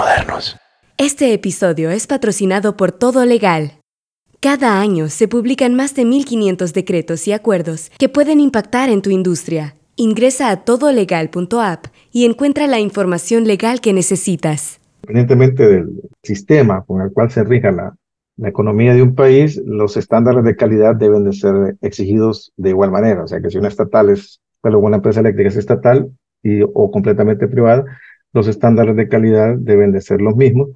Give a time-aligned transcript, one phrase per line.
[0.00, 0.56] modernos.
[0.96, 3.72] Este episodio es patrocinado por Todo Legal.
[4.40, 9.10] Cada año se publican más de 1.500 decretos y acuerdos que pueden impactar en tu
[9.10, 9.74] industria.
[9.96, 14.80] Ingresa a todolegal.app y encuentra la información legal que necesitas.
[15.02, 15.88] Independientemente del
[16.22, 17.94] sistema con el cual se rija la,
[18.38, 22.90] la economía de un país, los estándares de calidad deben de ser exigidos de igual
[22.90, 23.24] manera.
[23.24, 26.08] O sea, que si una estatal es, pero una empresa eléctrica es estatal
[26.42, 27.84] y, o completamente privada,
[28.32, 30.70] los estándares de calidad deben de ser los mismos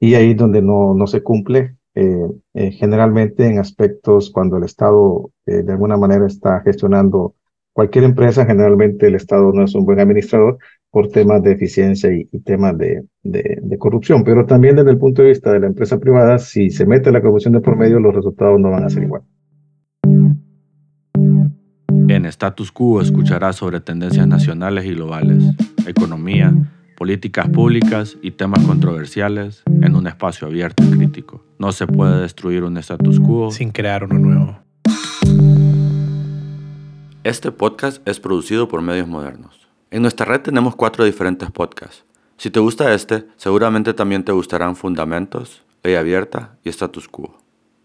[0.00, 5.30] y ahí donde no, no se cumple, eh, eh, generalmente en aspectos cuando el Estado
[5.46, 7.34] eh, de alguna manera está gestionando
[7.72, 10.58] cualquier empresa, generalmente el Estado no es un buen administrador
[10.90, 15.22] por temas de eficiencia y, temas de, de, de, corrupción, pero también desde el punto
[15.22, 18.14] de vista de la empresa privada, si se mete la corrupción de por medio, los
[18.14, 19.22] resultados no van a ser igual.
[22.08, 25.44] En Status Quo escucharás sobre tendencias nacionales y globales,
[25.86, 26.54] economía,
[26.98, 31.44] políticas públicas y temas controversiales en un espacio abierto y crítico.
[31.56, 34.58] No se puede destruir un status quo sin crear uno nuevo.
[37.22, 39.68] Este podcast es producido por Medios Modernos.
[39.92, 42.04] En nuestra red tenemos cuatro diferentes podcasts.
[42.36, 47.38] Si te gusta este, seguramente también te gustarán Fundamentos, Ley Abierta y Status Quo.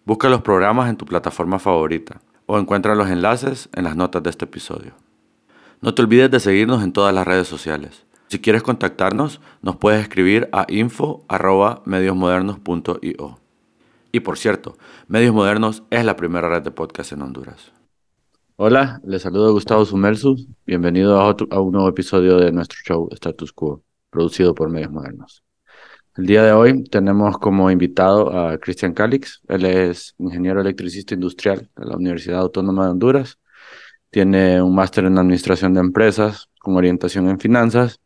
[0.05, 4.31] Busca los programas en tu plataforma favorita o encuentra los enlaces en las notas de
[4.31, 4.93] este episodio.
[5.81, 8.07] No te olvides de seguirnos en todas las redes sociales.
[8.33, 13.39] Si quieres contactarnos, nos puedes escribir a info.mediosmodernos.io.
[14.11, 14.75] Y por cierto,
[15.07, 17.71] Medios Modernos es la primera red de podcast en Honduras.
[18.55, 20.47] Hola, les saludo Gustavo Sumelsus.
[20.65, 25.43] Bienvenido a, a un nuevo episodio de nuestro show Status Quo, producido por Medios Modernos.
[26.17, 29.43] El día de hoy tenemos como invitado a Cristian Calix.
[29.47, 33.37] Él es ingeniero electricista industrial de la Universidad Autónoma de Honduras.
[34.09, 37.99] Tiene un máster en administración de empresas con orientación en finanzas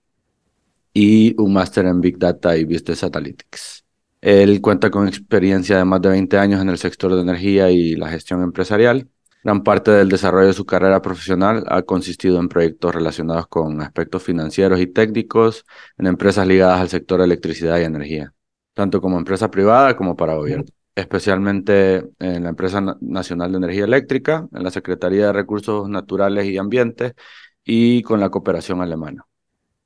[0.93, 3.85] y un máster en Big Data y Business Analytics.
[4.21, 7.95] Él cuenta con experiencia de más de 20 años en el sector de energía y
[7.95, 9.07] la gestión empresarial.
[9.44, 14.23] Gran parte del desarrollo de su carrera profesional ha consistido en proyectos relacionados con aspectos
[14.23, 15.66] financieros y técnicos
[15.97, 18.33] en empresas ligadas al sector de electricidad y energía,
[18.73, 24.47] tanto como empresa privada como para gobierno, especialmente en la Empresa Nacional de Energía Eléctrica,
[24.51, 27.13] en la Secretaría de Recursos Naturales y Ambiente
[27.63, 29.25] y con la cooperación alemana.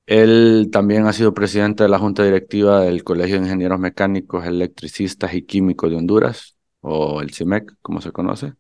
[0.06, 5.34] Él también ha sido presidente de la Junta Directiva del Colegio de Ingenieros Mecánicos, Electricistas
[5.34, 8.54] y Químicos de Honduras, o el CIMEC, como se conoce,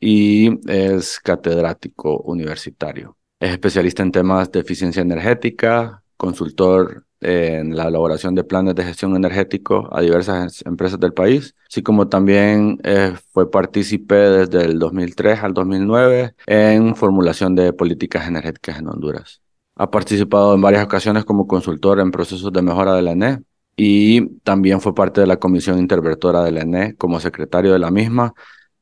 [0.00, 3.16] y es catedrático universitario.
[3.40, 9.16] Es especialista en temas de eficiencia energética, consultor en la elaboración de planes de gestión
[9.16, 15.42] energético a diversas empresas del país, así como también eh, fue partícipe desde el 2003
[15.42, 19.40] al 2009 en formulación de políticas energéticas en Honduras.
[19.78, 23.42] Ha participado en varias ocasiones como consultor en procesos de mejora de la ENE
[23.76, 27.92] y también fue parte de la comisión interventora de la ENE como secretario de la
[27.92, 28.34] misma,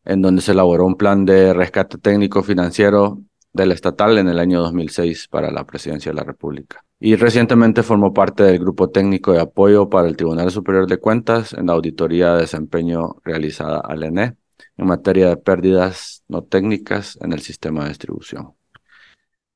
[0.06, 3.20] en donde se elaboró un plan de rescate técnico financiero
[3.52, 6.82] del estatal en el año 2006 para la presidencia de la República.
[6.98, 11.52] Y recientemente formó parte del grupo técnico de apoyo para el Tribunal Superior de Cuentas
[11.52, 14.36] en la auditoría de desempeño realizada al ENE
[14.78, 18.54] en materia de pérdidas no técnicas en el sistema de distribución.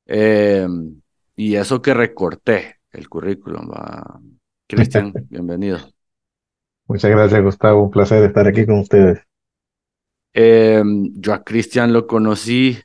[0.06, 0.66] Eh,
[1.40, 3.70] y eso que recorté el currículum.
[4.68, 5.78] Cristian, bienvenido.
[6.86, 7.84] Muchas gracias, Gustavo.
[7.84, 9.26] Un placer estar aquí con ustedes.
[10.34, 12.78] Em, yo a Cristian lo conocí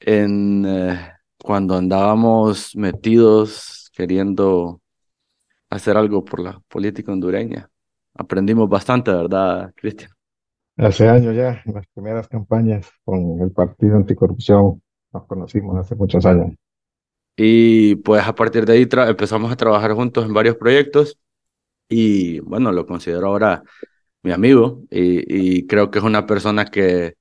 [0.00, 4.80] en eh, cuando andábamos metidos queriendo
[5.70, 7.70] hacer algo por la política hondureña.
[8.14, 10.10] Aprendimos bastante, ¿verdad, Cristian?
[10.78, 14.82] Hace años ya, en las primeras campañas con el Partido Anticorrupción,
[15.12, 16.56] nos conocimos hace muchos años.
[17.36, 21.18] Y pues a partir de ahí empezamos a trabajar juntos en varios proyectos
[21.88, 23.62] y bueno, lo considero ahora
[24.22, 27.16] mi amigo y, y creo que es una persona que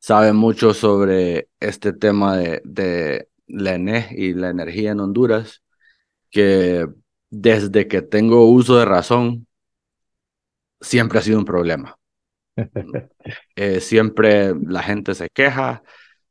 [0.00, 5.62] sabe mucho sobre este tema de, de la ENE y la energía en Honduras,
[6.30, 6.86] que
[7.30, 9.46] desde que tengo uso de razón,
[10.80, 11.96] siempre ha sido un problema.
[13.56, 15.82] Eh, siempre la gente se queja,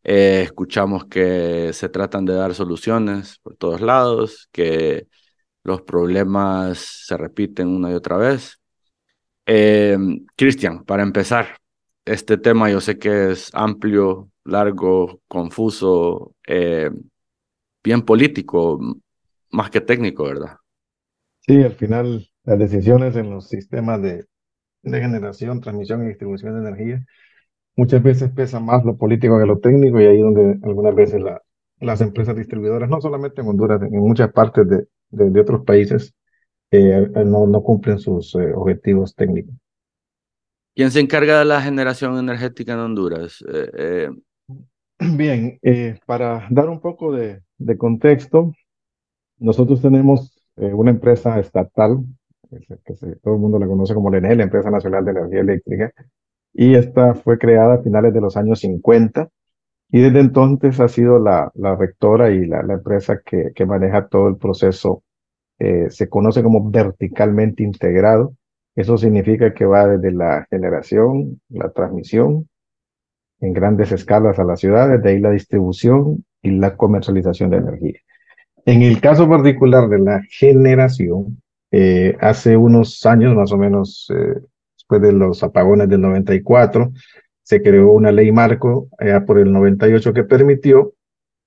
[0.04, 5.08] eh, escuchamos que se tratan de dar soluciones por todos lados, que
[5.64, 8.60] los problemas se repiten una y otra vez.
[9.46, 9.98] Eh,
[10.36, 11.58] Cristian, para empezar,
[12.06, 16.90] este tema yo sé que es amplio, largo, confuso, eh,
[17.84, 18.80] bien político,
[19.52, 20.58] más que técnico, ¿verdad?
[21.42, 24.26] Sí, al final las decisiones en los sistemas de
[24.84, 27.06] generación, transmisión y distribución de energía
[27.82, 31.20] muchas veces pesa más lo político que lo técnico y ahí donde algunas veces
[31.80, 36.14] las empresas distribuidoras, no solamente en Honduras, en muchas partes de, de, otros países,
[36.72, 39.56] no, no cumplen sus objetivos técnicos.
[40.76, 43.44] ¿Quién se encarga de la generación energética en Honduras?
[45.00, 45.60] Bien,
[46.06, 48.54] para dar un poco de, de contexto,
[49.40, 51.98] nosotros tenemos una empresa estatal,
[52.48, 55.92] que todo el mundo la conoce como la ENE, la Empresa Nacional de Energía Eléctrica,
[56.54, 59.30] y esta fue creada a finales de los años 50
[59.92, 64.08] y desde entonces ha sido la, la rectora y la, la empresa que, que, maneja
[64.08, 65.04] todo el proceso.
[65.60, 68.34] Eh, se conoce como verticalmente integrado.
[68.76, 72.48] Eso significa que va desde la generación, la transmisión
[73.42, 78.00] en grandes escalas a las ciudades, de ahí la distribución y la comercialización de energía.
[78.66, 84.40] En el caso particular de la generación, eh, hace unos años, más o menos eh,
[84.92, 86.92] después de los apagones del 94,
[87.44, 90.94] se creó una ley marco eh, por el 98 que permitió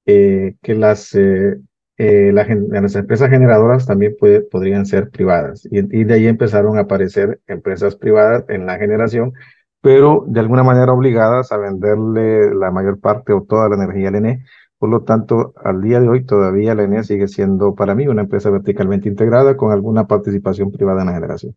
[0.06, 1.61] eh, que las, eh,
[1.99, 5.67] las empresas generadoras también puede, podrían ser privadas.
[5.70, 9.32] Y, y, de ahí empezaron a aparecer empresas privadas en la generación,
[9.81, 14.17] pero de alguna manera obligadas a venderle la mayor parte o toda la energía al
[14.17, 14.44] ENE.
[14.79, 18.23] Por lo tanto, al día de hoy todavía la ENE sigue siendo para mí una
[18.23, 21.55] empresa verticalmente integrada con alguna participación privada en la generación.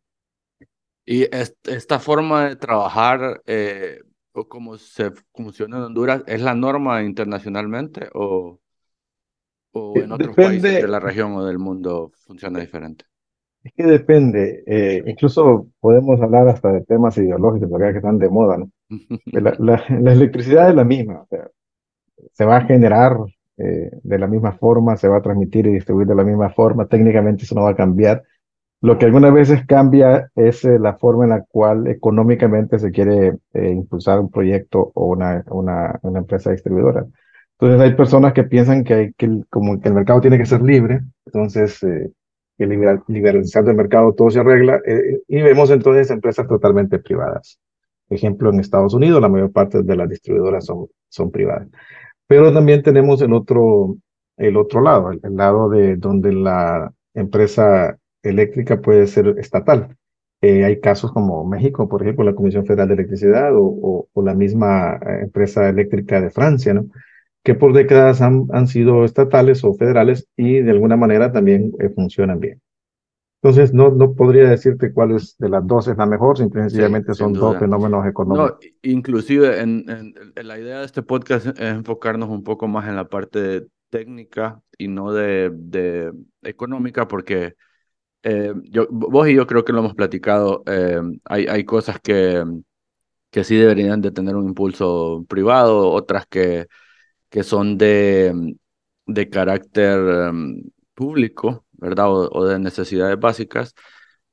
[1.07, 1.24] Y
[1.65, 4.01] esta forma de trabajar eh,
[4.33, 8.59] o cómo se funciona en Honduras, ¿es la norma internacionalmente o,
[9.71, 13.06] o en otros países de la región o del mundo funciona diferente?
[13.63, 18.30] Es que depende, eh, incluso podemos hablar hasta de temas ideológicos, porque que están de
[18.30, 18.71] moda, ¿no?
[19.31, 21.50] La, la, la electricidad es la misma, o sea,
[22.33, 23.18] se va a generar
[23.57, 26.88] eh, de la misma forma, se va a transmitir y distribuir de la misma forma,
[26.88, 28.24] técnicamente eso no va a cambiar,
[28.81, 33.38] lo que algunas veces cambia es eh, la forma en la cual económicamente se quiere
[33.53, 37.06] eh, impulsar un proyecto o una, una, empresa distribuidora.
[37.59, 40.62] Entonces hay personas que piensan que, hay que, como que el mercado tiene que ser
[40.62, 42.12] libre, entonces eh,
[42.59, 47.59] liberalizando el mercado todo se arregla eh, y vemos entonces empresas totalmente privadas.
[48.09, 51.68] Ejemplo, en Estados Unidos la mayor parte de las distribuidoras son, son privadas.
[52.27, 53.97] Pero también tenemos el otro,
[54.38, 59.96] el otro lado, el, el lado de donde la empresa eléctrica puede ser estatal.
[60.42, 64.36] Eh, hay casos como México, por ejemplo, la Comisión Federal de Electricidad o, o, la
[64.36, 66.88] misma eh, empresa eléctrica de Francia, ¿no?
[67.44, 71.90] que por décadas han, han, sido estatales o federales y de alguna manera también eh,
[71.90, 72.62] funcionan bien.
[73.42, 77.34] Entonces, no, no podría decirte cuál es de las dos es la mejor, simplemente son
[77.34, 78.60] dos fenómenos económicos.
[78.62, 82.96] No, inclusive en, en, la idea de este podcast es enfocarnos un poco más en
[82.96, 86.12] la parte técnica y no de, de
[86.42, 87.54] económica, porque
[88.27, 88.53] eh,
[88.89, 92.44] vos y yo creo que lo hemos platicado, eh, hay, hay cosas que,
[93.31, 96.68] que sí deberían de tener un impulso privado, otras que,
[97.29, 98.56] que son de,
[99.06, 100.63] de carácter em,
[100.94, 102.07] público, ¿verdad?
[102.12, 103.74] O, de necesidades básicas,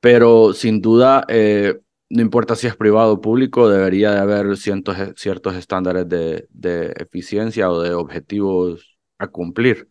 [0.00, 1.81] pero sin duda, eh,
[2.11, 6.93] no importa si es privado o público, debería de haber ciertos, ciertos estándares de, de
[6.99, 9.88] eficiencia o de objetivos a cumplir.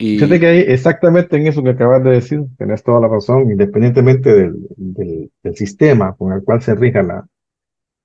[0.00, 0.16] Y...
[0.16, 4.34] Fíjate que ahí, exactamente en eso que acabas de decir, tenés toda la razón, independientemente
[4.34, 7.26] del, del, del sistema con el cual se rija la,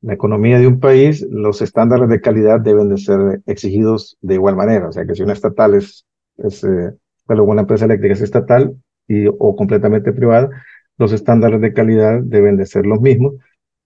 [0.02, 4.58] la, economía de un país, los estándares de calidad deben de ser exigidos de igual
[4.58, 4.90] manera.
[4.90, 6.06] O sea, que si una estatal es,
[6.38, 6.92] es eh,
[7.30, 8.76] una empresa eléctrica es estatal
[9.08, 10.50] y, o completamente privada,
[10.98, 13.36] los estándares de calidad deben de ser los mismos.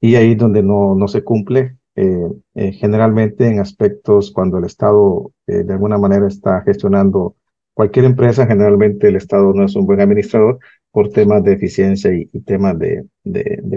[0.01, 5.31] Y ahí donde no, no se cumple, eh, eh, generalmente en aspectos cuando el Estado
[5.47, 7.35] eh, de alguna manera está gestionando
[7.79, 10.59] cualquier empresa, generalmente el Estado no es un buen administrador
[10.91, 13.07] por temas de eficiencia y, temas de,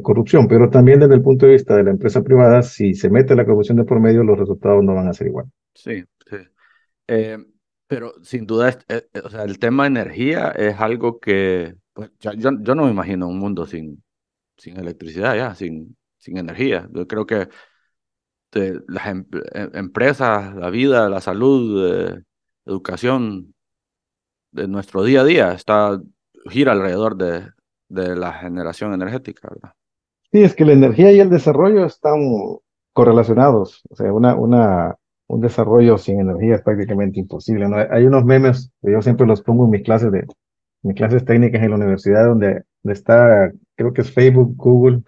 [0.03, 3.37] corrupción, pero también desde el punto de vista de la empresa privada, si se mete
[3.37, 5.47] la corrupción de por medio, los resultados no van a ser igual.
[5.73, 6.37] Sí, sí.
[7.07, 7.39] Eh,
[7.87, 12.33] pero sin duda, eh, eh, o sea, el tema energía es algo que, pues, yo,
[12.35, 14.03] yo no me imagino un mundo sin,
[14.57, 16.89] sin electricidad, ya, sin, sin energía.
[16.93, 17.47] Yo creo que
[18.51, 19.25] las em,
[19.75, 22.21] empresas, la vida, la salud,
[22.67, 23.52] educación,
[24.53, 26.01] de nuestro día a día está,
[26.49, 27.49] gira alrededor de,
[27.89, 29.75] de la generación energética, ¿verdad?
[30.31, 32.21] Sí, es que la energía y el desarrollo están
[32.93, 33.83] correlacionados.
[33.91, 37.67] O sea, una, una, un desarrollo sin energía es prácticamente imposible.
[37.91, 40.27] Hay unos memes que yo siempre los pongo en mis clases de
[40.83, 45.03] mis clases técnicas en la universidad donde, donde está, creo que es Facebook, Google,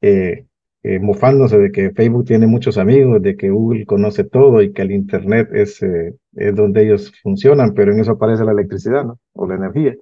[0.00, 0.45] eh,
[0.88, 4.82] eh, mofándose de que Facebook tiene muchos amigos, de que Google conoce todo y que
[4.82, 9.18] el Internet es, eh, es donde ellos funcionan, pero en eso aparece la electricidad, ¿no?
[9.32, 9.96] O la energía.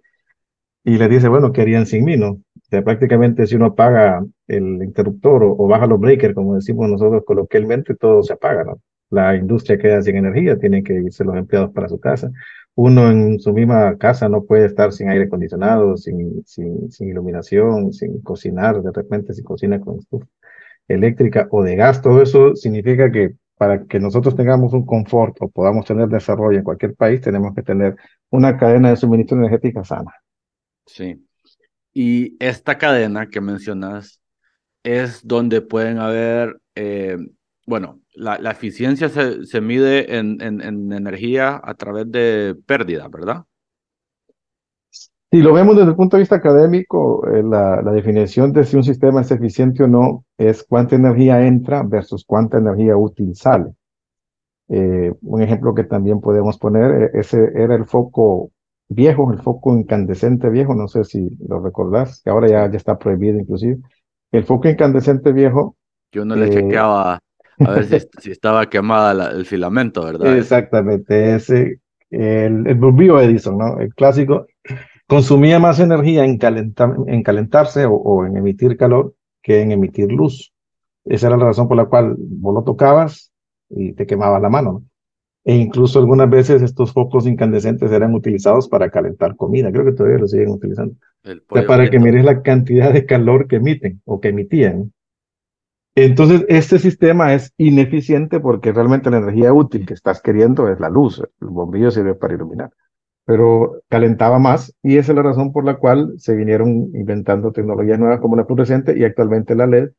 [0.84, 2.32] Y le dice, bueno, ¿qué harían sin mí, no?
[2.32, 6.90] O sea, prácticamente si uno apaga el interruptor o, o, baja los breakers, como decimos
[6.90, 8.78] nosotros coloquialmente, todo se apaga, ¿no?
[9.10, 12.30] La industria queda sin energía, tienen que irse los empleados para su casa.
[12.74, 17.92] uno en su misma casa no puede estar sin aire acondicionado, sin, sin, sin iluminación,
[17.94, 20.26] sin cocinar, de repente si cocina con estufa
[20.88, 25.48] eléctrica o de gas, todo eso significa que para que nosotros tengamos un confort o
[25.48, 27.96] podamos tener desarrollo en cualquier país, tenemos que tener
[28.30, 30.12] una cadena de suministro energética sana.
[30.86, 31.24] Sí.
[31.92, 34.20] Y esta cadena que mencionas
[34.82, 37.16] es donde pueden haber, eh,
[37.66, 43.08] bueno, la, la, eficiencia se, se mide en, en, en, energía a través de pérdida,
[43.08, 43.44] ¿verdad?
[45.34, 48.76] Si lo vemos desde el punto de vista académico, eh, la, la, definición de si
[48.76, 53.72] un sistema es eficiente o no es cuánta energía entra versus cuánta energía útil sale.
[54.68, 58.52] Eh, un ejemplo que también podemos poner, eh, ese era el foco
[58.88, 62.96] viejo, el foco incandescente viejo, no sé si lo recordás, que ahora ya, ya está
[62.96, 63.78] prohibido inclusive.
[64.30, 65.74] El foco incandescente viejo.
[66.12, 67.18] Yo no le chequeaba
[67.58, 70.38] a ver si, si estaba quemada la, el filamento, ¿verdad?
[70.38, 73.80] Exactamente, ese, el, el Edison, ¿no?
[73.80, 74.46] El clásico
[75.06, 76.38] consumía más energía en,
[77.06, 80.52] en calentarse o, o, en emitir calor que en emitir luz.
[81.04, 83.32] Esa era la razón por la cual vos lo tocabas
[83.68, 84.72] y te quemabas la mano.
[84.72, 84.84] ¿no?
[85.44, 89.70] E incluso algunas veces estos focos incandescentes eran utilizados para calentar comida.
[89.70, 90.94] Creo que todavía lo siguen utilizando.
[91.48, 94.92] O sea, para que mires la cantidad de calor que emiten o que emitían.
[95.94, 100.88] Entonces, este sistema es ineficiente porque realmente la energía útil que estás queriendo es la
[100.88, 101.20] luz.
[101.20, 102.70] El bombillo sirve para iluminar
[103.24, 107.98] pero calentaba más y esa es la razón por la cual se vinieron inventando tecnologías
[107.98, 109.90] nuevas como la fluorescente y actualmente la LED,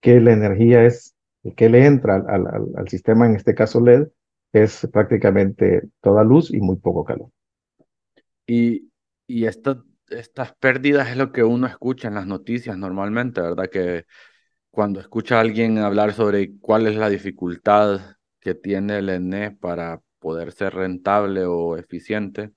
[0.00, 1.14] que la energía es,
[1.56, 4.08] que le entra al, sistema, en este caso LED,
[4.52, 7.30] es prácticamente toda luz y muy poco calor.
[8.46, 8.90] Y,
[9.26, 13.68] y estas pérdidas es lo que uno escucha en las noticias normalmente, ¿verdad?
[13.70, 14.04] Que
[14.70, 20.02] cuando escucha a alguien hablar sobre cuál es la dificultad que tiene el ENE para
[20.18, 22.52] poder ser rentable o eficiente,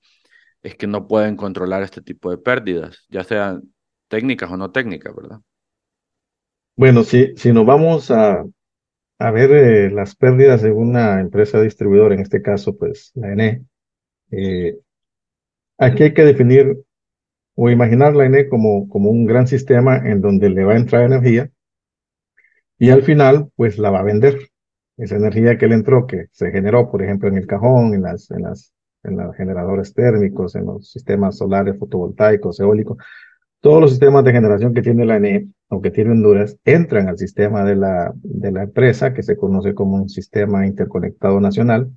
[0.62, 3.62] es que no pueden controlar este tipo de pérdidas, ya sean
[4.08, 5.40] técnicas o no técnicas, ¿verdad?
[6.76, 8.44] Bueno, si, si nos vamos a,
[9.18, 13.64] a ver eh, las pérdidas de una empresa distribuidora, en este caso, pues la ENE,
[14.30, 14.78] eh,
[15.78, 16.78] aquí hay que definir
[17.54, 21.04] o imaginar la ENE como, como un gran sistema en donde le va a entrar
[21.04, 21.50] energía
[22.78, 24.48] y al final, pues la va a vender
[25.00, 28.30] esa energía que le entró, que se generó, por ejemplo, en el cajón, en las,
[28.30, 32.98] en las, los generadores térmicos, en los sistemas solares, fotovoltaicos, eólicos,
[33.60, 37.18] todos los sistemas de generación que tiene la ENE o que tiene Honduras entran al
[37.18, 41.90] sistema de la, de la empresa, que se conoce como un sistema interconectado nacional.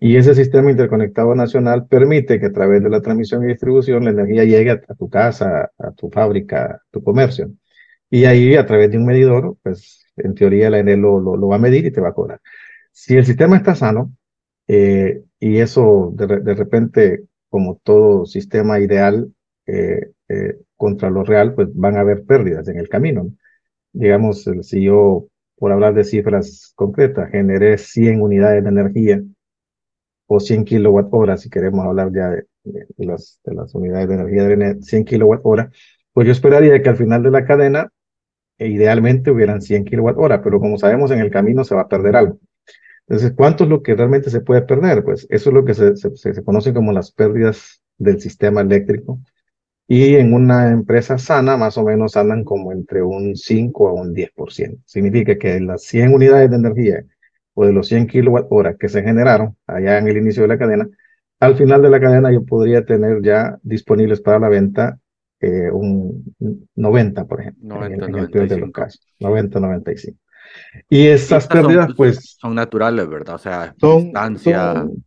[0.00, 4.10] Y ese sistema interconectado nacional permite que a través de la transmisión y distribución la
[4.10, 7.50] energía llegue a, a tu casa, a tu fábrica, a tu comercio.
[8.10, 11.48] Y ahí, a través de un medidor, pues en teoría la ENEL lo, lo, lo,
[11.48, 12.40] va a medir y te va a cobrar.
[12.92, 14.12] Si el sistema está sano,
[14.68, 19.32] eh, y eso de, de, repente, como todo sistema ideal
[19.66, 23.32] eh, eh, contra lo real, pues van a haber pérdidas en el camino.
[23.92, 29.22] Digamos, si yo, por hablar de cifras concretas, generé 100 unidades de energía
[30.26, 34.08] o 100 kilowatt hora, si queremos hablar ya de, de, de las, de las unidades
[34.08, 35.70] de energía de 100 kilowatt hora,
[36.12, 37.90] pues yo esperaría que al final de la cadena
[38.58, 41.88] e idealmente hubieran 100 kilowatt hora, pero como sabemos en el camino se va a
[41.88, 42.38] perder algo.
[43.06, 45.02] Entonces, ¿cuánto es lo que realmente se puede perder?
[45.02, 49.20] Pues eso es lo que se, se, se conoce como las pérdidas del sistema eléctrico.
[49.86, 54.14] Y en una empresa sana, más o menos andan como entre un 5 a un
[54.14, 54.82] 10%.
[54.84, 57.04] Significa que las 100 unidades de energía
[57.54, 60.58] o de los 100 kilowatt hora que se generaron allá en el inicio de la
[60.58, 60.88] cadena,
[61.40, 64.98] al final de la cadena yo podría tener ya disponibles para la venta
[65.40, 66.34] eh, un
[66.74, 67.76] 90, por ejemplo.
[67.76, 69.06] 90, en, en el peor de los casos.
[69.20, 70.18] 90, 95.
[70.88, 72.36] Y esas Estas pérdidas, son, pues.
[72.40, 73.34] Son naturales, ¿verdad?
[73.34, 74.74] O sea, son, distancia.
[74.74, 75.04] Son,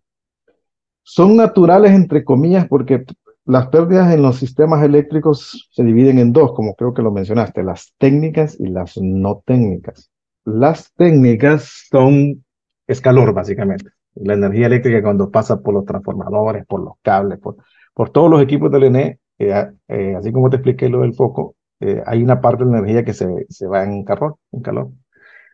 [1.04, 3.06] son naturales, entre comillas, porque
[3.46, 7.64] las pérdidas en los sistemas eléctricos se dividen en dos, como creo que lo mencionaste,
[7.64, 10.12] las técnicas y las no técnicas.
[10.46, 12.46] Las técnicas son,
[12.88, 13.90] es calor, básicamente.
[14.16, 17.58] La energía eléctrica cuando pasa por los transformadores, por los cables, por,
[17.94, 21.56] por todos los equipos del ENE, eh, eh, así como te expliqué lo del foco,
[21.82, 24.92] eh, hay una parte de la energía que se, se va en calor, en calor.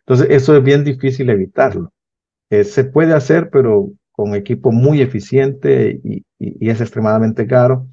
[0.00, 1.92] Entonces, eso es bien difícil evitarlo.
[2.50, 7.88] Eh, se puede hacer, pero con equipo muy eficiente y, es extremadamente caro.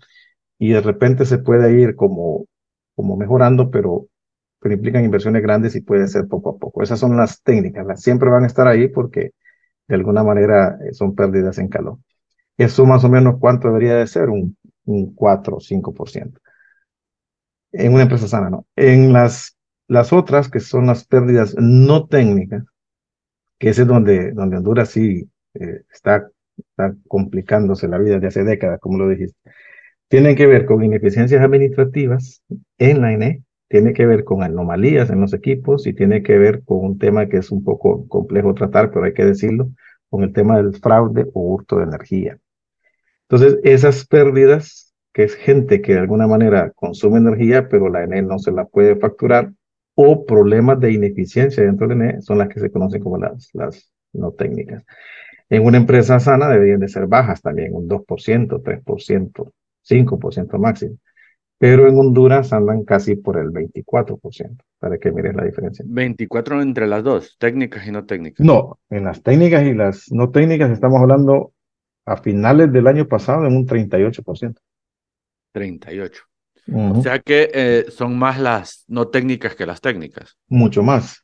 [0.60, 2.46] Y de repente se puede ir como,
[2.96, 4.08] como mejorando, pero,
[4.60, 6.84] pero implican inversiones grandes y puede ser poco a poco.
[6.84, 9.32] Esas son las técnicas, las siempre van a estar ahí porque
[9.88, 12.00] de alguna manera son pérdidas en calor.
[12.58, 16.40] Eso más o menos cuánto debería de ser, un un 4 o 5%.
[17.72, 18.66] En una empresa sana, ¿no?
[18.76, 22.64] En las, las otras, que son las pérdidas no técnicas,
[23.60, 28.44] que ese es donde, donde Honduras sí eh, está está complicándose la vida de hace
[28.44, 29.38] décadas, como lo dijiste.
[30.08, 32.44] Tienen que ver con ineficiencias administrativas
[32.78, 36.64] en la ENE, tiene que ver con anomalías en los equipos y tiene que ver
[36.64, 39.72] con un tema que es un poco complejo tratar, pero hay que decirlo,
[40.10, 42.38] con el tema del fraude o hurto de energía.
[43.30, 48.22] Entonces, esas pérdidas, que es gente que de alguna manera consume energía, pero la ENE
[48.22, 49.52] no se la puede facturar,
[49.96, 53.50] o problemas de ineficiencia dentro de la ENE, son las que se conocen como las,
[53.54, 54.84] las no técnicas.
[55.50, 59.52] En una empresa sana deberían de ser bajas también, un 2%, 3%,
[59.88, 60.98] 5% máximo.
[61.58, 65.86] Pero en Honduras andan casi por el 24%, para que mires la diferencia.
[65.88, 68.46] 24 entre las dos, técnicas y no técnicas.
[68.46, 71.54] No, en las técnicas y las no técnicas estamos hablando
[72.06, 74.56] a finales del año pasado en un 38%.
[75.52, 76.24] 38.
[76.74, 80.36] O sea que eh, son más las no técnicas que las técnicas.
[80.48, 81.22] Mucho más.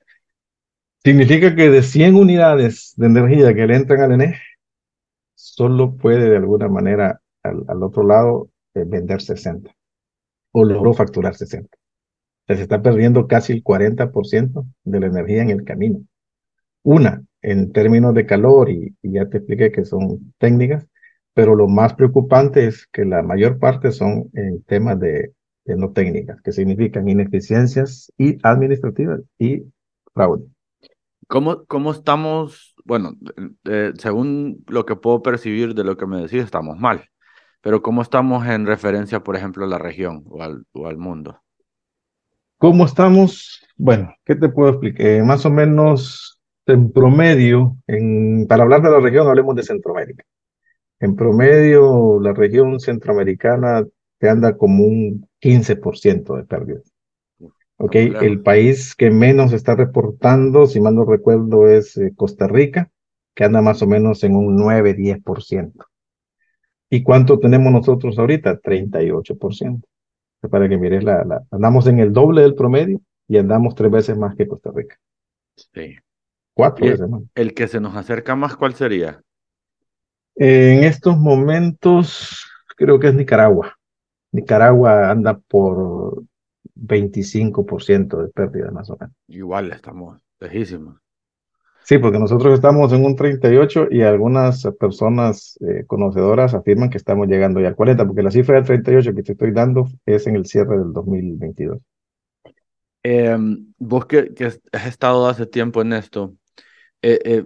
[1.04, 4.40] Significa que de 100 unidades de energía que le entran al ENE,
[5.34, 9.76] solo puede de alguna manera al, otro lado eh, vender 60
[10.52, 11.76] o logró facturar 60.
[12.48, 16.02] se está perdiendo casi el 40% de la energía en el camino.
[16.84, 20.88] Una, en términos de calor, y, ya te expliqué que son técnicas,
[21.34, 25.34] pero lo más preocupante es que la mayor parte son en temas de,
[25.66, 29.64] no técnicas, que significan ineficiencias y administrativas y
[30.14, 30.46] fraude.
[31.28, 32.76] ¿Cómo, cómo estamos?
[32.84, 33.14] Bueno,
[33.66, 37.06] eh, según lo que puedo percibir de lo que me decís, estamos mal.
[37.62, 41.42] Pero ¿cómo estamos en referencia, por ejemplo, a la región o al, o al mundo?
[42.58, 43.66] ¿Cómo estamos?
[43.78, 45.06] Bueno, ¿qué te puedo explicar?
[45.06, 46.41] Eh, más o menos
[46.72, 50.24] en promedio, en, para hablar de la región, hablemos de Centroamérica.
[51.00, 53.86] En promedio, la región centroamericana
[54.20, 56.92] te anda como un 15% de pérdidas.
[57.78, 57.96] ¿Ok?
[57.96, 62.92] El país que menos está reportando, si mal no recuerdo, es eh, Costa Rica,
[63.34, 65.74] que anda más o menos en un 9-10%.
[66.92, 68.60] ¿Y cuánto tenemos nosotros ahorita?
[68.62, 69.82] 38%.
[70.50, 74.18] Para que mires, la, la, andamos en el doble del promedio y andamos tres veces
[74.18, 74.98] más que Costa Rica.
[75.56, 75.96] Sí.
[76.54, 77.24] Cuatro veces más.
[77.36, 79.22] ¿El que se nos acerca más, cuál sería?
[80.36, 83.78] En estos momentos, creo que es Nicaragua.
[84.32, 86.24] Nicaragua anda por
[86.76, 89.16] 25% de pérdida más o menos.
[89.28, 90.98] Igual estamos lejísimos.
[91.84, 97.28] Sí, porque nosotros estamos en un 38 y algunas personas eh, conocedoras afirman que estamos
[97.28, 100.36] llegando ya al 40, porque la cifra del 38 que te estoy dando es en
[100.36, 101.80] el cierre del 2022.
[103.04, 104.32] Em, vos que,
[104.72, 106.36] has estado hace tiempo en esto,
[107.02, 107.46] eh, eh,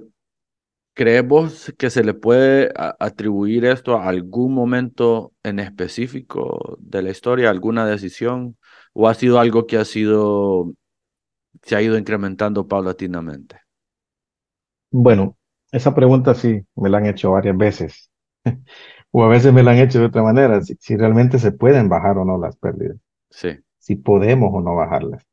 [0.93, 7.11] ¿crees vos que se le puede atribuir esto a algún momento en específico de la
[7.11, 8.57] historia, alguna decisión,
[8.93, 10.73] o ha sido algo que ha sido,
[11.61, 13.59] se ha ido incrementando paulatinamente?
[14.91, 15.37] Bueno,
[15.71, 18.09] esa pregunta sí me la han hecho varias veces.
[19.11, 22.17] o a veces me la han hecho de otra manera, si, realmente se pueden bajar
[22.17, 22.97] o no las pérdidas.
[23.29, 23.59] Sí.
[23.77, 25.25] Si podemos o no bajarlas.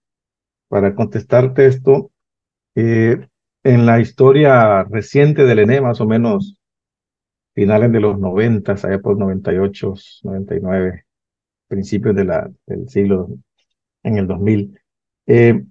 [0.68, 2.11] Para contestarte esto,
[2.74, 3.28] eh,
[3.64, 6.57] en la historia reciente del ENE, más o menos
[7.55, 9.94] finales de los 90, allá por 98,
[10.25, 11.05] 99,
[11.68, 13.29] principios de la, del siglo,
[14.03, 14.79] en el 2000,
[15.27, 15.62] eh,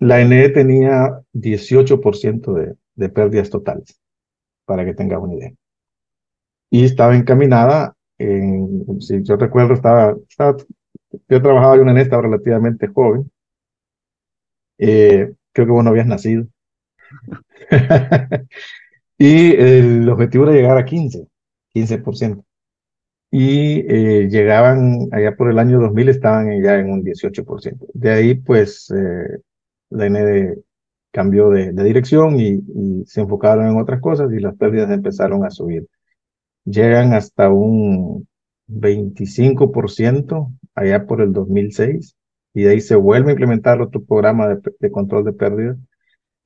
[0.00, 3.98] la ENE tenía 18% de, de pérdidas totales,
[4.64, 5.52] para que tenga una idea.
[6.70, 10.14] Y estaba encaminada, en, si yo recuerdo, estaba,
[11.28, 13.30] yo trabajaba en una nesta relativamente joven,
[14.78, 16.46] eh, creo que vos no habías nacido.
[19.18, 21.26] y el objetivo era llegar a 15,
[21.74, 22.44] 15%.
[23.30, 27.86] Y eh, llegaban allá por el año 2000, estaban ya en un 18%.
[27.92, 29.40] De ahí, pues, eh,
[29.90, 30.58] la ND
[31.10, 32.60] cambió de, dirección y,
[33.06, 35.86] se enfocaron en otras cosas y las pérdidas empezaron a subir.
[36.64, 38.28] Llegan hasta un
[38.68, 42.16] 25% allá por el 2006
[42.54, 45.78] y de ahí se vuelve a implementar otro programa de, de control de pérdidas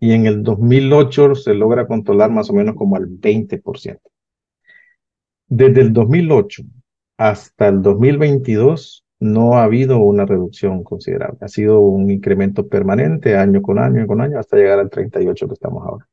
[0.03, 4.01] y en el 2008 se logra controlar más o menos como al 20%.
[5.47, 6.65] Desde el 2008
[7.19, 11.39] hasta el 2022 no ha habido una reducción considerable.
[11.43, 15.55] Ha sido un incremento permanente año con año, con año, hasta llegar al 38 que
[15.55, 16.09] estamos ahora.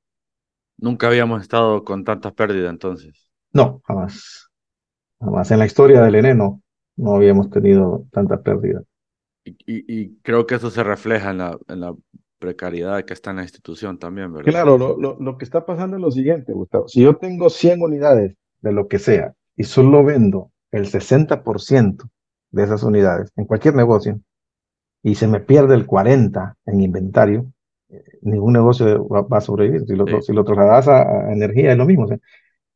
[0.77, 3.31] Nunca habíamos estado con tantas pérdidas entonces.
[3.53, 4.51] No, jamás.
[5.19, 5.49] Jamás.
[5.49, 6.61] En la historia del ENE no,
[7.07, 8.83] habíamos tenido tanta pérdida.
[9.43, 11.95] Y, creo que eso se refleja en la, en la
[12.39, 14.51] precariedad que está en la institución también, ¿verdad?
[14.51, 16.87] Claro, lo, lo que está pasando es lo siguiente, Gustavo.
[16.87, 22.09] Si yo tengo 100 unidades de lo que sea y solo vendo el 60%,
[22.51, 24.19] de esas unidades en cualquier negocio
[25.03, 27.51] y se me pierde el 40 en inventario,
[27.89, 29.85] eh, ningún negocio va, a sobrevivir.
[29.85, 32.07] Si lo, si lo trasladas a, energía es lo mismo.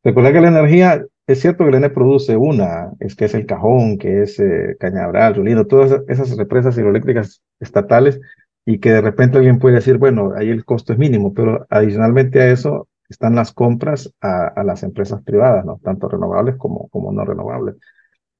[0.03, 3.45] Recuerda que la energía, es cierto que el ENE produce una, es que es el
[3.45, 8.19] Cajón, que es eh, Cañaveral, Rulino, todas esas represas hidroeléctricas estatales,
[8.65, 12.41] y que de repente alguien puede decir, bueno, ahí el costo es mínimo, pero adicionalmente
[12.41, 15.79] a eso están las compras a, a las empresas privadas, ¿no?
[15.83, 17.75] tanto renovables como, como no renovables,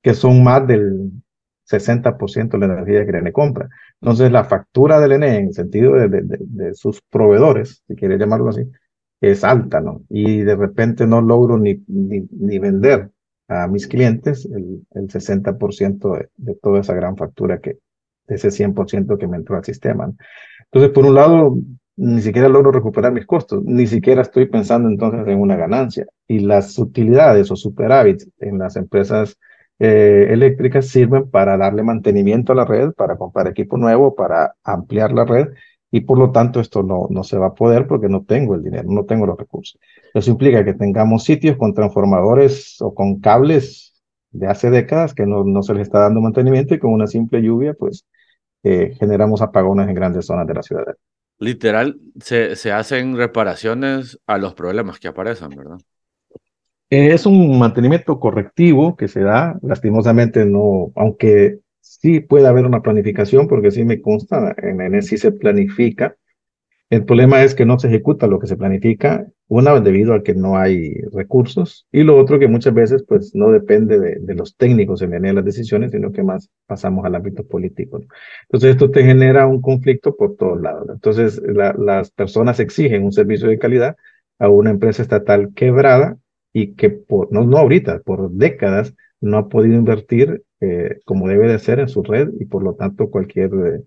[0.02, 1.12] que son más del
[1.66, 3.70] 60% de la energía que el ENE compra.
[4.02, 8.50] Entonces, la factura del ENE, en sentido de, de, de, sus proveedores, si quiere llamarlo
[8.50, 8.70] así,
[9.22, 10.04] es alta, ¿no?
[10.10, 13.10] Y de repente no logro ni, ni, ni vender
[13.48, 17.80] a mis clientes el, el 60% de, de, toda esa gran factura que,
[18.28, 20.12] de ese 100% que me entró al sistema.
[20.66, 21.58] Entonces, por un lado,
[21.96, 26.06] ni siquiera logro recuperar mis costos, ni siquiera estoy pensando entonces en una ganancia.
[26.28, 29.38] Y las utilidades o superávits en las empresas
[29.80, 35.12] eh, eléctricas sirven para darle mantenimiento a la red, para comprar equipo nuevo, para ampliar
[35.12, 35.50] la red
[35.92, 38.64] y por lo tanto esto no, no se va a poder porque no tengo el
[38.64, 39.80] dinero, no tengo los recursos.
[40.16, 43.93] Eso implica que tengamos sitios con transformadores o con cables
[44.34, 47.42] de hace décadas que no, no se les está dando mantenimiento y con una simple
[47.42, 48.06] lluvia pues
[48.64, 50.84] eh, generamos apagones en grandes zonas de la ciudad.
[51.40, 55.78] Literal, se, se hacen reparaciones a los problemas que aparecen, ¿verdad?
[56.90, 63.48] Es un mantenimiento correctivo que se da, lastimosamente no, aunque sí puede haber una planificación,
[63.48, 66.16] porque sí me consta, en ENES sí se planifica.
[66.94, 70.36] El problema es que no se ejecuta lo que se planifica, una debido a que
[70.36, 74.56] no hay recursos, y lo otro que muchas veces pues no depende de, de los
[74.56, 77.98] técnicos en ENE las decisiones, sino que más pasamos al ámbito político.
[77.98, 78.06] ¿no?
[78.44, 80.88] Entonces esto te genera un conflicto por todos lados.
[80.88, 83.96] Entonces la, las personas exigen un servicio de calidad
[84.38, 86.20] a una empresa estatal quebrada
[86.54, 91.52] y que por, no, no ahorita, por décadas no ha podido invertir eh, como debe
[91.52, 93.84] de ser en su red y por lo tanto cualquier eh,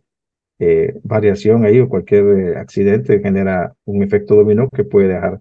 [1.02, 5.40] variación ahí o cualquier eh, accidente genera un efecto dominó que puede dejar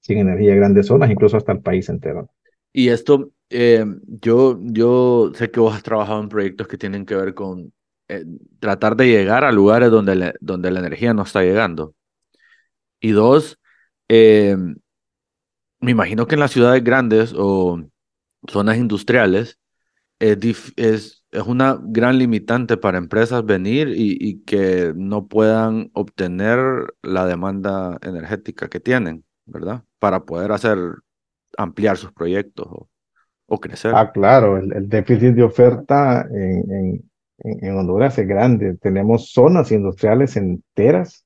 [0.00, 2.28] sin energía grandes zonas, incluso hasta el país entero.
[2.72, 7.14] Y esto, eh, yo, yo sé que vos has trabajado en proyectos que tienen que
[7.14, 7.72] ver con
[8.08, 8.24] eh,
[8.58, 11.94] tratar de llegar a lugares donde, donde la energía no está llegando.
[13.00, 13.58] Y dos,
[14.08, 14.56] eh,
[15.80, 17.82] me imagino que en las ciudades grandes o
[18.48, 19.58] zonas industriales
[20.22, 26.58] es, es, es una gran limitante para empresas venir y, y, que no puedan obtener
[27.02, 29.82] la demanda energética que tienen, ¿verdad?
[29.98, 30.78] Para poder hacer,
[31.58, 32.88] ampliar sus proyectos o,
[33.46, 33.92] o crecer.
[33.94, 37.04] Ah, claro, el, el déficit de oferta en, en,
[37.38, 38.76] en Honduras es grande.
[38.80, 41.24] Tenemos zonas industriales enteras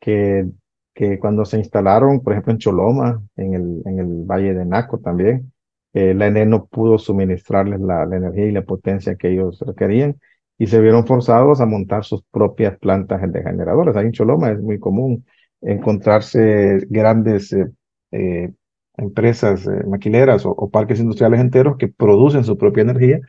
[0.00, 0.46] que
[0.94, 4.98] que cuando se instalaron, por ejemplo, en Choloma, en el, en el Valle de Naco
[4.98, 5.52] también,
[5.94, 10.16] eh, la ENE no pudo suministrarles la, energía y la potencia que ellos requerían
[10.58, 13.96] y se vieron forzados a montar sus propias plantas de generadores.
[13.96, 15.24] Ahí en Choloma es muy común
[15.60, 17.66] encontrarse grandes eh,
[18.12, 18.52] eh,
[18.96, 23.20] empresas eh, maquileras o, parques industriales enteros que producen su propia energía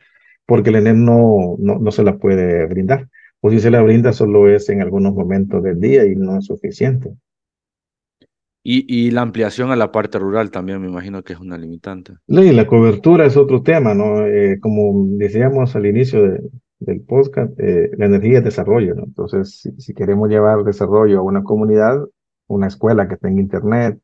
[0.46, 3.08] porque la ENE no, no, no se la puede brindar.
[3.40, 6.46] O si se la brinda solo es en algunos momentos del día y no es
[6.46, 7.10] suficiente.
[8.68, 12.14] Y, y, la ampliación a la parte rural también me imagino que es una limitante.
[12.26, 14.26] Sí, la cobertura es otro tema, ¿no?
[14.26, 16.40] Eh, como decíamos al inicio de,
[16.80, 19.04] del podcast, eh, la energía es desarrollo, ¿no?
[19.04, 22.04] Entonces, si, si, queremos llevar desarrollo a una comunidad,
[22.48, 24.00] una escuela que tenga internet,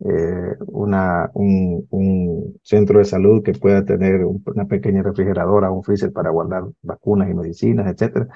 [0.00, 5.82] eh, una, un, un, centro de salud que pueda tener un, una pequeña refrigeradora, un
[5.82, 8.28] freezer para guardar vacunas y medicinas, etcétera,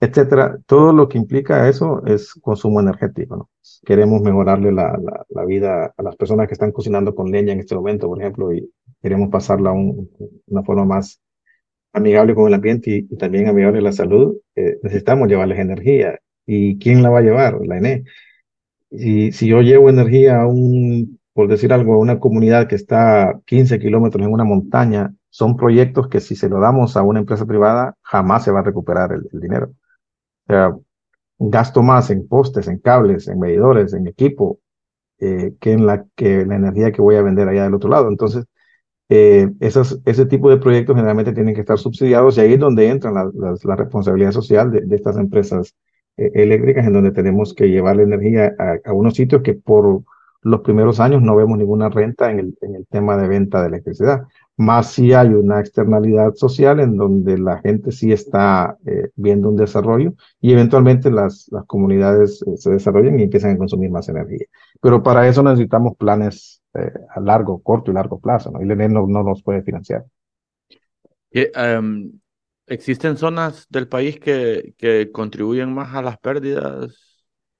[0.00, 0.58] etcétera.
[0.66, 3.50] Todo lo que implica eso es consumo energético.
[3.84, 7.74] Queremos mejorarle la, la, vida a las personas que están cocinando con leña en este
[7.74, 8.70] momento, por ejemplo, y
[9.02, 10.10] queremos pasarla a un,
[10.46, 11.20] una forma más
[11.92, 14.36] amigable con el ambiente y, también amigable a la salud.
[14.56, 16.18] Eh, necesitamos llevarles energía.
[16.46, 17.58] ¿Y quién la va a llevar?
[17.66, 18.04] La ENE.
[18.90, 23.40] Y si yo llevo energía a un, por decir algo, a una comunidad que está
[23.46, 27.46] 15 kilómetros en una montaña, son proyectos que si se lo damos a una empresa
[27.46, 29.72] privada, jamás se va a recuperar el dinero.
[30.46, 30.74] Sea,
[31.38, 34.60] gasto más en postes, en cables, en medidores, en equipo,
[35.18, 38.08] eh, que en la, que la energía que voy a vender allá del otro lado.
[38.08, 38.44] Entonces,
[39.08, 43.12] eh, ese tipo de proyectos generalmente tienen que estar subsidiados y ahí es donde entra
[43.12, 43.30] la,
[43.76, 45.74] responsabilidad social de, estas empresas
[46.16, 48.54] eh, eléctricas, en donde tenemos que llevar la energía
[48.84, 50.02] a, unos sitios que por
[50.42, 54.24] los primeros años no vemos ninguna renta en el tema de venta de electricidad
[54.56, 59.56] más si hay una externalidad social en donde la gente sí está eh, viendo un
[59.56, 64.46] desarrollo y eventualmente las, las comunidades eh, se desarrollan y empiezan a consumir más energía.
[64.80, 68.60] Pero para eso necesitamos planes eh, a largo, corto y largo plazo, ¿no?
[68.60, 70.04] Y el ENE no, no nos puede financiar.
[71.34, 72.12] Um,
[72.66, 76.96] ¿Existen zonas del país que, que contribuyen más a las pérdidas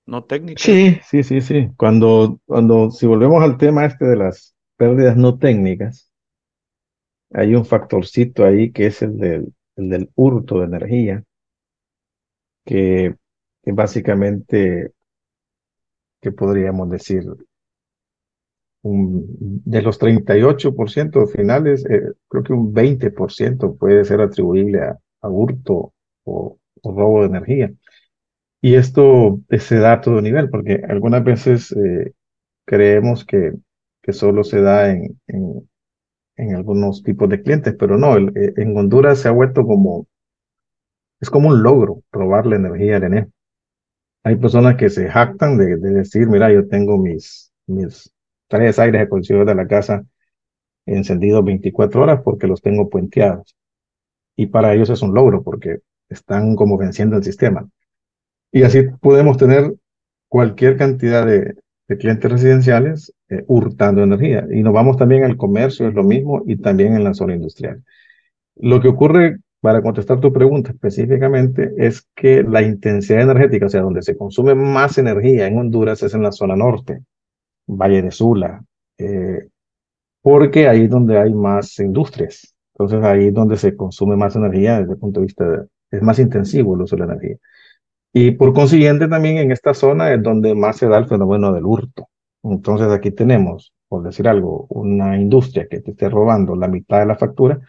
[0.07, 0.63] no técnicas?
[0.63, 1.69] Sí, sí, sí, sí.
[1.77, 6.11] Cuando, cuando si volvemos al tema este de las pérdidas no técnicas,
[7.35, 11.25] hay un factorcito ahí que es el del, el del hurto de energía,
[12.65, 13.15] que,
[13.67, 14.93] básicamente,
[16.21, 17.25] que podríamos decir,
[18.83, 19.27] un,
[19.65, 25.93] de los 38% finales, eh, creo que un 20% puede ser atribuible a, a hurto
[26.25, 27.73] o, robo de energía.
[28.61, 32.13] Y esto se da a todo nivel, porque algunas veces eh,
[32.67, 33.53] creemos que,
[34.03, 35.19] que solo se da en,
[36.37, 40.07] en, algunos tipos de clientes, pero no, eh, en Honduras se ha vuelto como,
[41.21, 43.29] es como un logro robar la energía ENE.
[44.25, 48.13] Hay personas que se jactan de, de decir, mira, yo tengo mis, mis
[48.49, 50.05] tres aires acondicionados de la casa
[50.87, 53.57] encendidos 24 horas porque los tengo puenteados.
[54.37, 57.69] Y para ellos es un logro porque están como venciendo el sistema.
[58.53, 59.75] Y así podemos tener
[60.29, 61.55] cualquier cantidad de,
[61.89, 64.47] de clientes residenciales eh, hurtando energía.
[64.51, 67.83] Y nos vamos también al comercio, es lo mismo, y también en la zona industrial.
[68.57, 73.83] Lo que ocurre, para contestar tu pregunta específicamente, es que la intensidad energética, o sea,
[73.83, 77.01] donde se consume más energía en Honduras es en la zona norte,
[77.67, 78.63] Valle de Sula,
[78.99, 79.49] eh,
[80.23, 82.55] porque ahí es donde hay más industrias.
[82.75, 86.03] Entonces ahí es donde se consume más energía desde el punto de vista, de, es
[86.03, 87.37] más intensivo el uso de la energía.
[88.17, 91.65] Y por consiguiente también en esta zona es donde más se da el fenómeno del
[91.65, 92.09] hurto.
[92.45, 97.07] Entonces aquí tenemos, por decir algo, una industria que te esté robando la mitad de
[97.07, 97.61] la factura.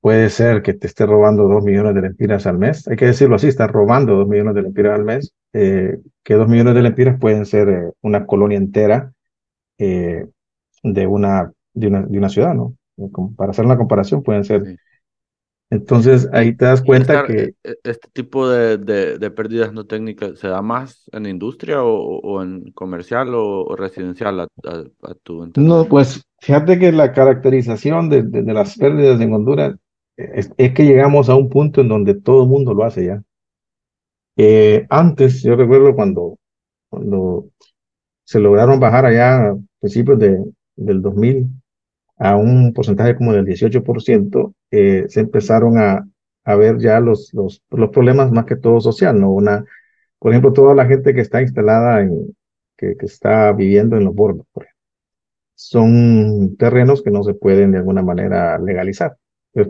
[0.00, 2.88] Puede ser que te esté robando dos millones de lempiras al mes.
[2.88, 5.34] Hay que decirlo así, está robando dos millones de lempiras al mes.
[5.52, 9.12] Eh, que dos millones de lempiras pueden ser eh, una colonia entera
[9.76, 10.24] eh,
[10.82, 12.76] de, una, de, una, ciudad, ¿no?
[13.36, 14.78] Para hacer una comparación, pueden ser.
[15.70, 17.54] Entonces ahí te das cuenta que...
[17.62, 22.18] E, ¿Este tipo de, de, de, pérdidas no técnicas se da más en industria o,
[22.18, 27.12] o en comercial o, o residencial a, a, a, tu No, pues fíjate que la
[27.12, 29.76] caracterización de, de, de las pérdidas en Honduras
[30.16, 33.22] es, es, que llegamos a un punto en donde todo el mundo lo hace ya.
[34.36, 36.36] Eh, antes, yo recuerdo cuando,
[36.88, 37.46] cuando
[38.24, 41.59] se lograron bajar allá a principios de, del 2000
[42.20, 46.06] a un porcentaje como del 18%, eh, se empezaron a,
[46.44, 49.32] a ver ya los, los, problemas más que todo social, ¿no?
[49.32, 49.64] Una,
[50.18, 52.36] por ejemplo, toda la gente que está instalada en,
[52.76, 54.80] que, que está viviendo en los bordos, por ejemplo,
[55.54, 59.16] son terrenos que no se pueden de alguna manera legalizar.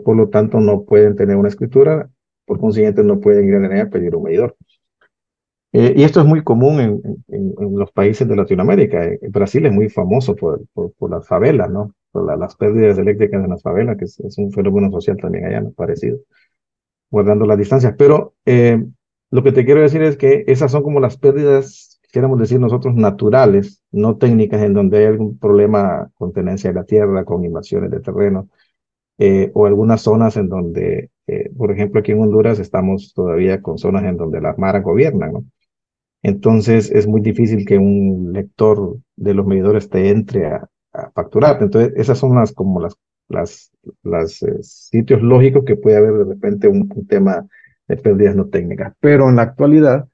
[0.03, 2.09] Por lo tanto, no pueden tener una escritura,
[2.45, 4.57] por consiguiente, no pueden ir a, a pedir un medidor.
[5.73, 9.05] Eh, y esto es muy común en, en, los países de Latinoamérica.
[9.05, 11.93] En Brasil es muy famoso por, por, por las favelas, ¿no?
[12.13, 16.19] Las pérdidas eléctricas en las favelas, que es, un fenómeno social también allá, parecido,
[17.09, 17.95] guardando las distancias.
[17.97, 18.83] Pero eh,
[19.31, 22.95] lo que te quiero decir es que esas son como las pérdidas, queremos decir nosotros,
[22.95, 27.91] naturales, no técnicas, en donde hay algún problema con tenencia de la tierra, con invasiones
[27.91, 28.49] de terreno,
[29.17, 33.77] eh, o algunas zonas en donde, eh, por ejemplo, aquí en Honduras estamos todavía con
[33.77, 35.45] zonas en donde las maras gobiernan, ¿no?
[36.23, 41.61] Entonces es muy difícil que un lector de los medidores te entre a, a facturar.
[41.61, 42.95] Entonces esas son las como las,
[43.29, 43.71] las,
[44.03, 47.45] las eh, sitios lógicos que puede haber de repente un, tema
[47.87, 48.93] de pérdidas no técnicas.
[48.99, 50.07] Pero en la actualidad,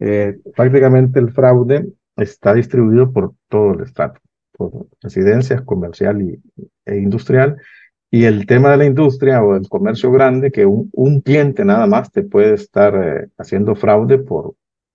[0.00, 4.20] eh, prácticamente el fraude está distribuido por todo el estrato,
[4.52, 6.40] por residencias, comercial y,
[6.86, 7.56] e industrial.
[8.10, 11.86] Y el tema de la industria o el comercio grande, que un, un cliente nada
[11.86, 14.54] más te puede estar eh, haciendo fraude por,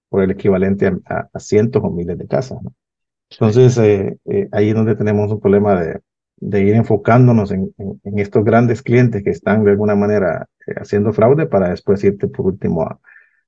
[0.09, 2.59] por el equivalente a, cientos o miles de casas.
[3.31, 6.01] Entonces, eh, eh, ahí es donde tenemos un problema de,
[6.37, 10.73] de ir enfocándonos en, en, en, estos grandes clientes que están de alguna manera eh,
[10.77, 12.99] haciendo fraude para después irte por último a,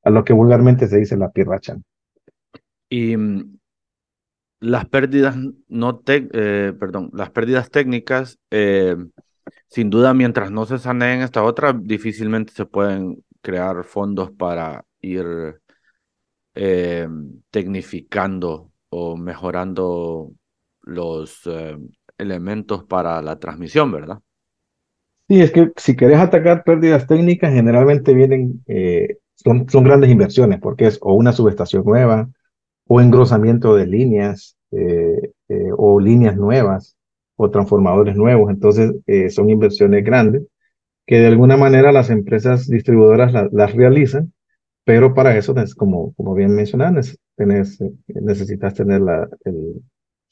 [0.04, 1.78] a lo que vulgarmente se dice la pirracha.
[2.89, 3.58] Y mm,
[4.60, 5.36] las pérdidas
[5.67, 8.38] no te, perdón, las pérdidas técnicas,
[9.67, 15.60] sin duda, mientras no se saneen esta otra, difícilmente se pueden crear fondos para ir
[17.50, 20.32] tecnificando o mejorando
[20.82, 21.77] los eh,
[22.17, 24.19] elementos para la transmisión, ¿verdad?
[25.27, 30.60] Sí, es que si querés atacar pérdidas técnicas, generalmente vienen, eh, son, son, grandes inversiones,
[30.60, 32.30] porque es o una subestación nueva,
[32.86, 35.32] o engrosamiento de líneas, eh,
[35.77, 36.97] o líneas nuevas,
[37.38, 38.51] o transformadores nuevos.
[38.51, 38.93] Entonces,
[39.34, 40.43] son inversiones grandes
[41.06, 44.34] que de alguna manera las empresas distribuidoras la, las realizan
[44.84, 49.82] pero para eso, como, como bien mencionadas, necesitas tener la, el,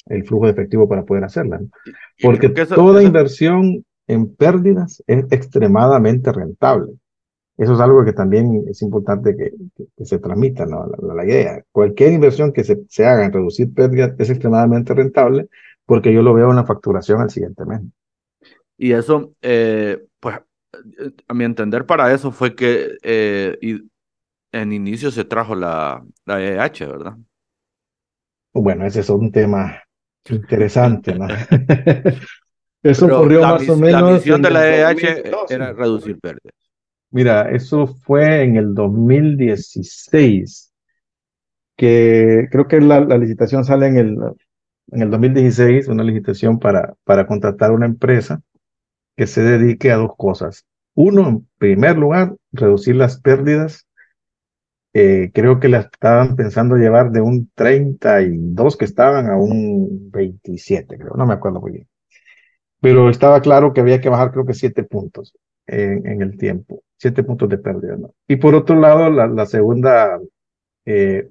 [0.07, 1.59] el, flujo de efectivo para poder hacerla.
[1.59, 1.69] ¿no?
[2.21, 3.07] Porque eso, toda eso...
[3.07, 6.93] inversión en pérdidas es extremadamente rentable.
[7.57, 10.89] Eso es algo que también es importante que, que, que se transmita, ¿no?
[11.01, 11.61] La, la, idea.
[11.71, 15.49] Cualquier inversión que se, se, haga en reducir pérdidas es extremadamente rentable
[15.85, 17.81] porque yo lo veo en la facturación al siguiente mes.
[18.77, 20.37] Y eso, eh, pues,
[21.27, 23.57] a mi entender para eso fue que eh,
[24.51, 27.17] en inicio se trajo la, la EH, ¿verdad?
[28.53, 29.83] Bueno, ese es un tema
[30.29, 31.27] interesante, ¿no?
[32.83, 34.01] eso ocurrió más o menos.
[34.01, 36.55] La misión de la EH era reducir pérdidas.
[37.11, 40.71] Mira, eso fue en el 2016,
[41.75, 44.17] que creo que la, la licitación sale en el,
[44.91, 48.41] en el 2016, una licitación para, para contratar una empresa
[49.15, 50.65] que se dedique a dos cosas.
[50.93, 53.87] Uno, en primer lugar, reducir las pérdidas.
[54.93, 60.97] Eh, creo que la estaban pensando llevar de un 32 que estaban a un 27,
[60.97, 61.87] creo, no me acuerdo muy bien.
[62.81, 65.35] Pero estaba claro que había que bajar, creo que 7 puntos
[65.67, 67.97] en, en el tiempo, 7 puntos de pérdida.
[67.97, 68.13] ¿no?
[68.27, 70.19] Y por otro lado, la, la segunda
[70.85, 71.29] eh,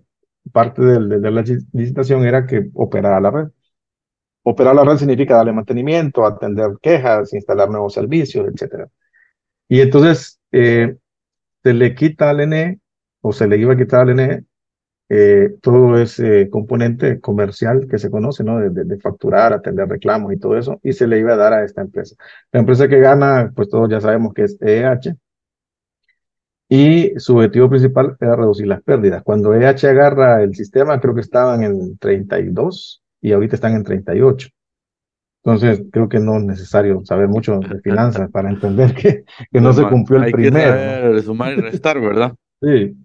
[0.53, 1.42] parte de, de, la
[1.73, 3.49] licitación era que operara la red.
[4.44, 8.88] Operar la red significa darle mantenimiento, atender quejas, instalar nuevos servicios, etc.
[9.68, 10.97] Y entonces eh,
[11.62, 12.81] se le quita al ENE,
[13.29, 14.45] o se le iba a quitar al ENE,
[15.11, 18.59] eh, todo ese componente comercial que se conoce, ¿no?
[18.59, 21.64] De, de, facturar, atender reclamos y todo eso, y se le iba a dar a
[21.64, 22.17] esta empresa.
[22.53, 25.14] La empresa que gana, pues todos ya sabemos que es EH,
[26.71, 29.23] y su objetivo principal era reducir las pérdidas.
[29.23, 34.49] Cuando EH agarra el sistema, creo que estaban en 32 y ahorita están en 38.
[35.45, 39.73] Entonces, creo que no es necesario saber mucho de finanzas para entender que, que no
[39.73, 40.75] se cumplió el Hay primero.
[40.75, 42.35] Que saber sumar y restar, ¿verdad?
[42.61, 42.97] Sí.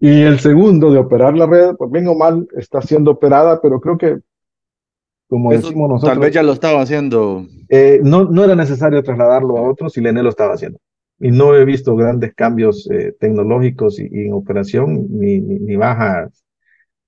[0.00, 3.80] Y el segundo, de operar la red, pues bien o mal, está siendo operada, pero
[3.80, 4.18] creo que,
[5.28, 6.14] como Eso decimos nosotros...
[6.14, 7.46] Tal vez ya lo estaba haciendo.
[7.68, 10.78] Eh, no, no era necesario trasladarlo a otros si Lené lo estaba haciendo.
[11.18, 15.76] Y no he visto grandes cambios eh, tecnológicos y, y, en operación, ni, ni, ni
[15.76, 16.44] bajas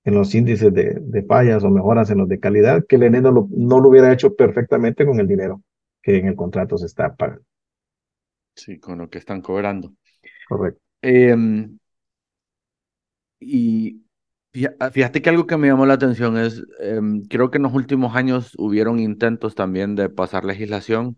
[0.03, 3.21] en los índices de, de, fallas o mejoras en los de calidad, que el ENE
[3.21, 5.61] no lo, no lo hubiera hecho perfectamente con el dinero
[6.01, 7.45] que en el contrato se está pagando.
[8.55, 9.93] Sí, con lo que están cobrando.
[10.49, 10.81] Correcto.
[11.03, 11.35] Eh,
[13.41, 14.05] y
[14.53, 16.99] fíjate que algo que me llamó la atención es, eh,
[17.29, 21.17] creo que en los últimos años hubieron intentos también de pasar legislación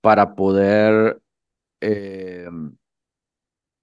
[0.00, 1.20] para poder
[1.80, 2.48] eh,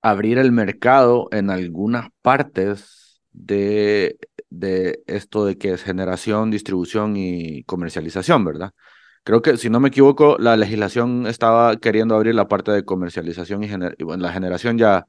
[0.02, 4.18] abrir el mercado en algunas partes de,
[4.50, 8.72] de esto de que es generación, distribución y comercialización, ¿verdad?
[9.24, 13.64] Creo que, si no me equivoco, la legislación estaba queriendo abrir la parte de comercialización
[13.64, 13.68] y,
[13.98, 15.08] y bueno, la generación ya,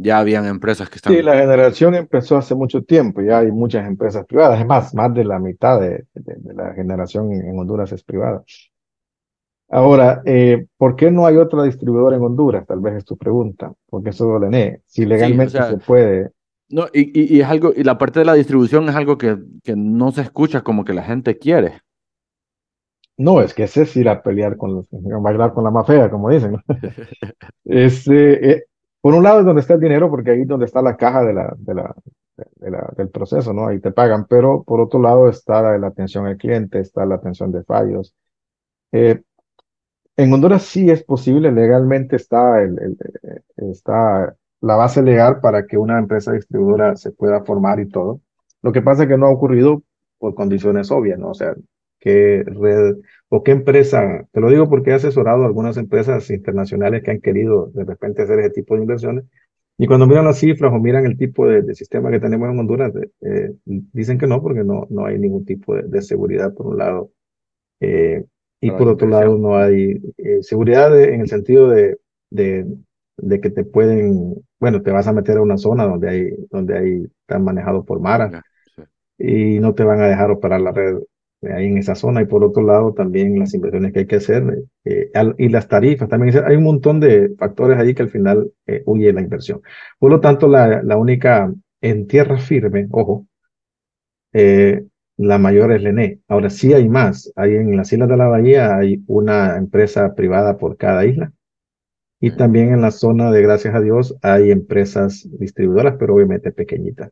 [0.00, 1.18] ya habían empresas que estaban...
[1.18, 5.12] Sí, la generación empezó hace mucho tiempo, ya hay muchas empresas privadas, es más, más
[5.12, 8.44] de la mitad de, de, de la generación en, en, Honduras es privada.
[9.68, 12.64] Ahora, eh, ¿por qué no hay otra distribuidora en Honduras?
[12.66, 14.82] Tal vez es tu pregunta, porque eso lo lené.
[14.86, 16.30] Si legalmente sí, o sea, se puede...
[16.70, 19.36] No, y, y, y, es algo, y la parte de la distribución es algo que,
[19.64, 21.80] que no se escucha como que la gente quiere.
[23.16, 25.86] No, es que ese es ir a pelear con los, a bailar con la más
[25.86, 26.56] fea, como dicen.
[27.64, 28.64] es, eh, eh,
[29.00, 31.24] por un lado es donde está el dinero, porque ahí es donde está la caja
[31.24, 31.94] de la, de la,
[32.56, 33.68] de la, del proceso, ¿no?
[33.68, 37.52] Ahí te pagan, pero por otro lado está la, atención al cliente, está la atención
[37.52, 38.14] de fallos.
[38.92, 39.22] Eh,
[40.16, 45.78] en Honduras sí es posible, legalmente está, el, el, está la base legal para que
[45.78, 48.20] una empresa distribuidora se pueda formar y todo.
[48.62, 49.82] Lo que pasa es que no ha ocurrido
[50.18, 51.30] por condiciones obvias, ¿no?
[51.30, 51.54] O sea,
[52.00, 52.96] qué red
[53.28, 57.20] o qué empresa, te lo digo porque he asesorado a algunas empresas internacionales que han
[57.20, 59.24] querido de repente hacer ese tipo de inversiones
[59.80, 62.58] y cuando miran las cifras o miran el tipo de, de sistema que tenemos en
[62.58, 66.66] Honduras, eh, dicen que no, porque no, no hay ningún tipo de, de seguridad por
[66.66, 67.12] un lado.
[67.78, 68.24] Eh,
[68.60, 71.96] y por otro lado no hay eh, seguridad de, en el sentido de,
[72.28, 72.66] de,
[73.18, 76.76] de, que te pueden, bueno, te vas a meter a una zona donde hay, donde
[76.76, 78.42] hay, están manejados por Mara
[78.74, 78.82] sí.
[79.16, 80.96] y no te van a dejar operar la red
[81.42, 82.22] ahí en esa zona.
[82.22, 84.44] Y por otro lado también las inversiones que hay que hacer
[84.84, 86.34] eh, al, y las tarifas también.
[86.46, 89.60] Hay un montón de factores ahí que al final eh, huye la inversión.
[89.98, 93.26] Por lo tanto la, la única en tierra firme ojo
[94.32, 94.84] eh,
[95.16, 97.32] la mayor es Lené ahora sí hay más.
[97.36, 101.32] Hay en las islas de la bahía hay una empresa privada por cada isla.
[102.20, 107.10] Y también en la zona de gracias a Dios hay empresas distribuidoras pero obviamente pequeñitas.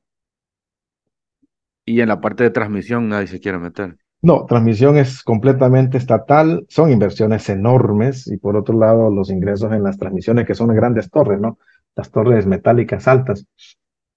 [1.85, 3.97] Y en la parte de transmisión nadie se quiere meter
[4.27, 9.85] no, transmisión es completamente estatal, son inversiones enormes y por otro lado los ingresos en
[9.85, 11.59] las transmisiones que son grandes torres, ¿no?
[11.95, 13.47] Las torres metálicas altas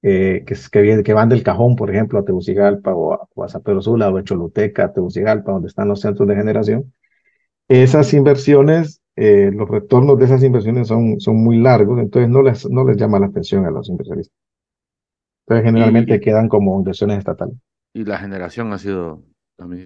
[0.01, 3.49] eh, que, que, que, van del cajón, por ejemplo, a Tegucigalpa o a, o a
[3.49, 6.91] San Pedro Sula o a Choluteca, a Tegucigalpa, donde están los centros de generación.
[7.67, 12.67] Esas inversiones, eh, los retornos de esas inversiones son, son muy largos, entonces no les,
[12.67, 14.35] no les llama la atención a los inversionistas.
[15.45, 17.55] Entonces generalmente y, quedan como inversiones estatales.
[17.93, 19.23] Y la generación ha sido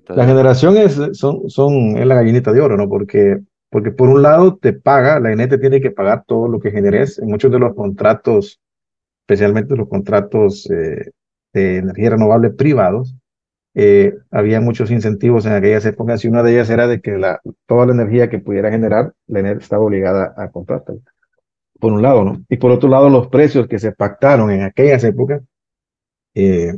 [0.10, 2.88] La generación es, son, son, es la gallinita de oro, ¿no?
[2.88, 6.60] Porque, porque por un lado te paga, la ENE te tiene que pagar todo lo
[6.60, 7.18] que generes.
[7.18, 8.60] En muchos de los contratos,
[9.22, 11.10] especialmente los contratos eh,
[11.54, 13.16] de energía renovable privados,
[13.74, 17.42] eh, había muchos incentivos en aquellas épocas y una de ellas era de que la,
[17.66, 20.96] toda la energía que pudiera generar, la ENE estaba obligada a comprarla.
[21.80, 22.44] Por un lado, ¿no?
[22.48, 25.42] Y por otro lado, los precios que se pactaron en aquellas épocas
[26.36, 26.74] eh,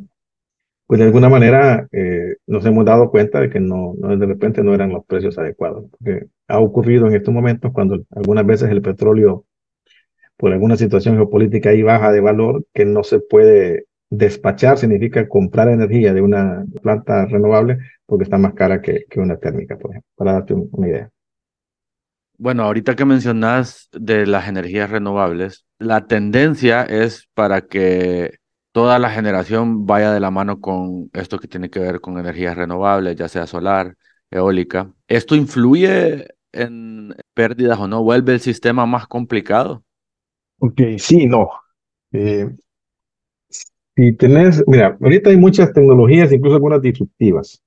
[0.87, 4.63] pues de alguna manera eh, nos hemos dado cuenta de que no, no, de repente
[4.63, 5.85] no eran los precios adecuados.
[5.91, 9.45] Porque ha ocurrido en estos momentos cuando algunas veces el petróleo,
[10.37, 15.69] por alguna situación geopolítica ahí baja de valor, que no se puede despachar, significa comprar
[15.69, 20.09] energía de una planta renovable porque está más cara que, que una térmica, por ejemplo,
[20.15, 21.09] para darte una idea.
[22.37, 28.39] Bueno, ahorita que mencionas de las energías renovables, la tendencia es para que
[28.75, 32.57] toda la generación vaya de la mano con esto que tiene que ver con energías
[32.57, 33.95] renovables, ya sea solar,
[34.29, 34.91] eólica.
[35.07, 38.03] ¿Esto influye en pérdidas o no?
[38.03, 39.85] ¿Vuelve el sistema más complicado?
[40.59, 41.51] Ok, sí, no.
[42.11, 42.49] Eh,
[43.95, 47.63] si tenés, mira, ahorita hay muchas tecnologías, incluso algunas disruptivas,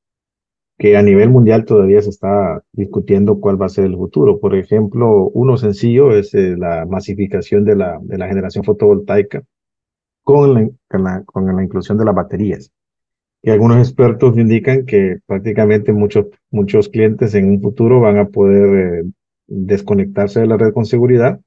[0.77, 4.41] que a nivel mundial todavía se está discutiendo cuál va a ser el futuro.
[4.41, 9.43] Por ejemplo, uno sencillo es eh, la masificación de la, de la generación fotovoltaica
[10.29, 10.53] con
[10.91, 12.71] la, con la, inclusión de las baterías.
[13.41, 19.05] Y algunos expertos indican que prácticamente muchos, muchos clientes en un futuro van a poder
[19.07, 19.11] eh,
[19.47, 21.41] desconectarse de la red con seguridad,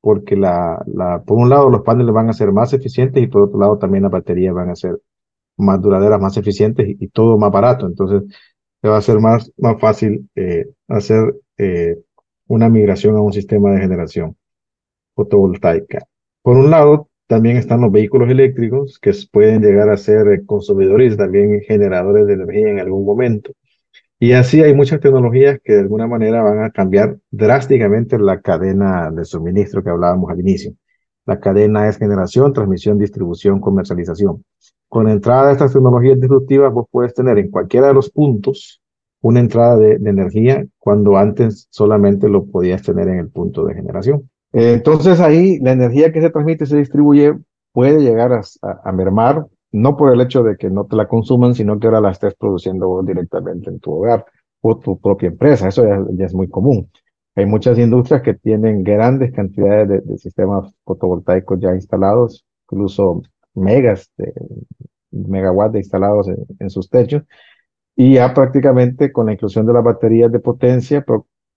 [0.00, 3.42] porque la, la, por un lado los paneles van a ser más eficientes y por
[3.42, 5.00] otro lado también las baterías van a ser
[5.56, 7.86] más duraderas, más eficientes y, todo más barato.
[7.86, 8.24] Entonces,
[8.82, 11.96] se va a ser más, más fácil eh, hacer eh,
[12.48, 14.36] una migración a un sistema de generación
[15.14, 16.00] fotovoltaica.
[16.42, 21.16] Por un lado, también están los vehículos eléctricos que pueden llegar a ser eh, consumidores
[21.16, 23.52] también generadores de energía en algún momento.
[24.18, 29.10] Y así hay muchas tecnologías que de alguna manera van a cambiar drásticamente la cadena
[29.10, 30.72] de suministro que hablábamos al inicio.
[31.26, 34.44] La cadena es generación, transmisión, distribución, comercialización.
[34.88, 38.80] Con la entrada de estas tecnologías disruptivas, vos puedes tener en cualquiera de los puntos
[39.20, 44.30] una entrada de energía cuando antes solamente lo podías tener en el punto de generación.
[44.56, 47.34] Eh, entonces ahí la energía que se transmite y se distribuye
[47.72, 48.32] puede llegar
[48.62, 52.00] a, mermar, no por el hecho de que no te la consuman, sino que ahora
[52.00, 54.24] la estés produciendo directamente en tu hogar
[54.62, 55.68] o tu propia empresa.
[55.68, 56.90] Eso ya, es muy común.
[57.34, 63.20] Hay muchas industrias que tienen grandes cantidades de, sistemas fotovoltaicos ya instalados, incluso
[63.52, 64.32] megas, de,
[65.10, 66.28] megawatts instalados
[66.58, 67.24] en, sus techos,
[67.94, 71.04] y ya prácticamente con la inclusión de las baterías de potencia,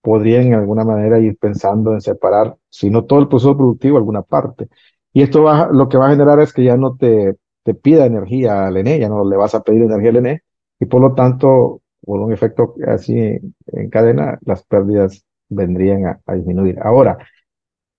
[0.01, 4.21] podrían en alguna manera ir pensando en separar, si no todo el proceso productivo, alguna
[4.21, 4.69] parte.
[5.13, 8.05] Y esto va, lo que va a generar es que ya no te, te pida
[8.05, 10.43] energía al ENE, ya no le vas a pedir energía al ENE,
[10.79, 16.79] y por lo tanto, por un efecto así en cadena, las pérdidas vendrían a, disminuir.
[16.81, 17.17] Ahora,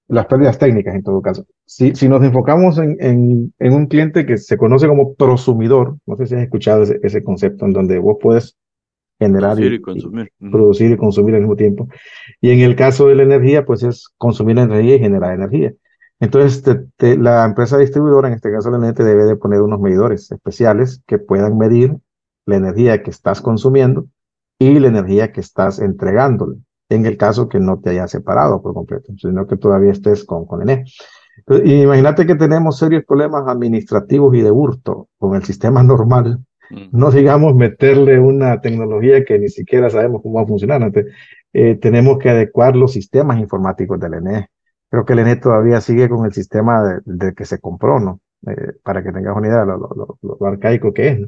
[0.08, 1.46] las pérdidas técnicas en todo caso.
[1.66, 6.16] Si, si nos enfocamos en, en, en, un cliente que se conoce como prosumidor, no
[6.16, 8.56] sé si has escuchado ese, ese concepto en donde vos puedes
[9.20, 10.32] generar y, consumir.
[10.50, 11.88] producir y consumir al mismo tiempo.
[12.40, 15.74] Y en el caso de la energía, pues es consumir energía y generar energía.
[16.18, 16.62] Entonces,
[16.98, 21.18] la empresa distribuidora, en este caso la NET, debe de poner unos medidores especiales que
[21.18, 21.96] puedan medir
[22.46, 24.06] la energía que estás consumiendo
[24.58, 26.58] y la energía que estás entregándole,
[26.90, 30.46] en el caso que no te haya separado por completo, sino que todavía estés con,
[30.46, 30.84] con ENE.
[31.64, 36.44] Imagínate que tenemos serios problemas administrativos y de hurto con el sistema normal
[36.92, 40.92] no digamos meterle una tecnología que ni siquiera sabemos cómo va a funcionar.
[41.52, 44.48] Eh, tenemos que adecuar los sistemas informáticos del ENE.
[44.88, 48.20] Creo que el ENE todavía sigue con el sistema de, que se compró, ¿no?
[48.46, 51.20] Eh, para que tengas una idea de lo, arcaico que es.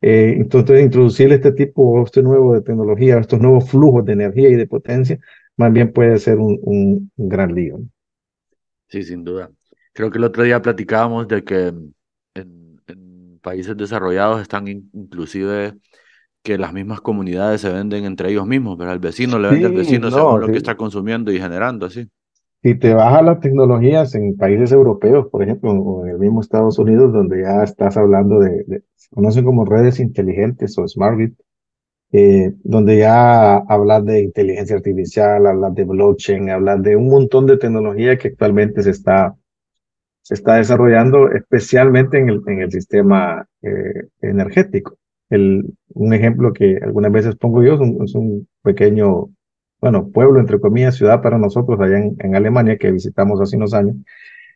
[0.00, 4.54] Eh, entonces, introducir este tipo, este nuevo de tecnología, estos nuevos flujos de energía y
[4.54, 5.18] de potencia,
[5.56, 7.78] más bien puede ser un, un gran lío.
[8.88, 9.50] Sí, sin duda.
[9.92, 11.72] Creo que el otro día platicábamos de que
[12.34, 12.65] en
[13.46, 15.74] países desarrollados están inclusive
[16.42, 19.72] que las mismas comunidades se venden entre ellos mismos, pero al vecino le vende al
[19.72, 22.08] vecino según lo que está consumiendo y generando, así.
[22.60, 26.76] Si te bajas las tecnologías en países europeos, por ejemplo, o en el mismo Estados
[26.80, 31.32] Unidos, donde ya estás hablando de, se conocen como redes inteligentes o smart grid,
[32.10, 37.58] eh, donde ya hablas de inteligencia artificial, hablas de blockchain, hablas de un montón de
[37.58, 39.36] tecnología que actualmente se está
[40.26, 44.98] se está desarrollando especialmente en el, en el sistema eh, energético.
[45.30, 45.64] El,
[45.94, 49.28] un ejemplo que algunas veces pongo yo es un, pequeño,
[49.80, 53.94] bueno, pueblo, entre comillas, ciudad para nosotros allá en, Alemania que visitamos hace unos años,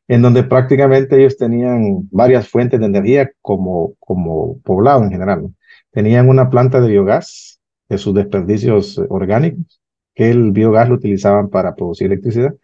[0.09, 5.55] en donde prácticamente ellos tenían varias fuentes de energía como, como poblado en general.
[5.93, 9.81] Tenían una planta de biogás de sus desperdicios orgánicos,
[10.16, 12.57] que el biogás lo utilizaban para producir electricidad.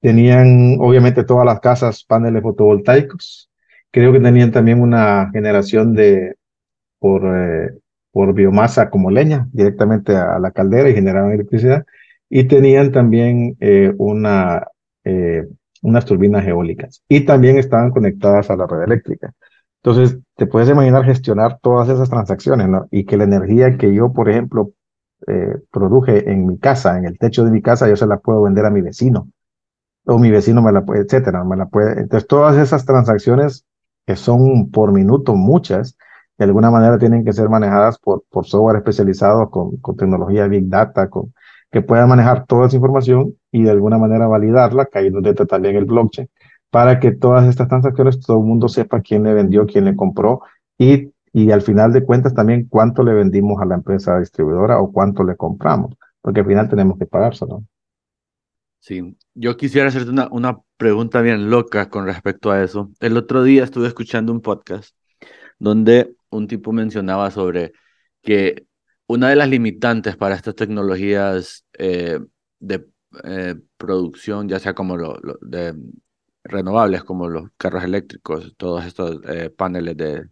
[0.00, 3.50] Tenían, obviamente, todas las casas paneles fotovoltaicos.
[3.90, 6.36] Creo que tenían también una generación de
[6.98, 7.70] por, eh,
[8.12, 11.84] por biomasa como leña directamente a, la caldera y generaban electricidad.
[12.28, 14.66] Y tenían también eh, una
[15.04, 15.44] eh,
[15.82, 19.32] unas turbinas eólicas y también estaban conectadas a la red eléctrica.
[19.82, 22.86] Entonces, te puedes imaginar gestionar todas esas transacciones ¿no?
[22.90, 24.72] y que la energía que yo, por ejemplo,
[25.26, 28.42] eh, produje en mi casa, en el techo de mi casa, yo se la puedo
[28.42, 29.28] vender a mi vecino
[30.10, 32.00] o mi vecino me la puede, etcétera, me la puede.
[32.00, 33.64] Entonces, todas esas transacciones
[34.06, 35.96] que son por minuto muchas,
[36.36, 40.68] de alguna manera tienen que ser manejadas por, por software especializado con, con tecnología Big
[40.68, 41.32] Data, con,
[41.70, 45.12] que pueda manejar toda esa información y de alguna manera validarla, que ahí
[45.48, 46.28] también el blockchain,
[46.70, 50.40] para que todas estas transacciones todo el mundo sepa quién le vendió, quién le compró
[50.76, 54.90] y, y al final de cuentas también cuánto le vendimos a la empresa distribuidora o
[54.90, 57.62] cuánto le compramos, porque al final tenemos que pagárselo.
[58.80, 62.90] Sí, yo quisiera hacerte una, una pregunta bien loca con respecto a eso.
[63.00, 64.96] El otro día estuve escuchando un podcast
[65.58, 67.72] donde un tipo mencionaba sobre
[68.22, 68.66] que
[69.06, 72.20] una de las limitantes para estas tecnologías eh,
[72.60, 72.86] de
[73.24, 75.74] eh, producción, ya sea como lo, de
[76.44, 80.28] renovables, como los carros eléctricos, todos estos eh, paneles de,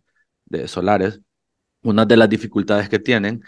[0.46, 1.20] de, solares,
[1.82, 3.42] una de las dificultades que tienen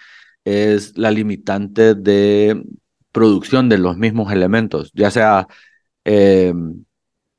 [0.44, 2.62] es la limitante de
[3.12, 5.46] producción de los mismos elementos, ya sea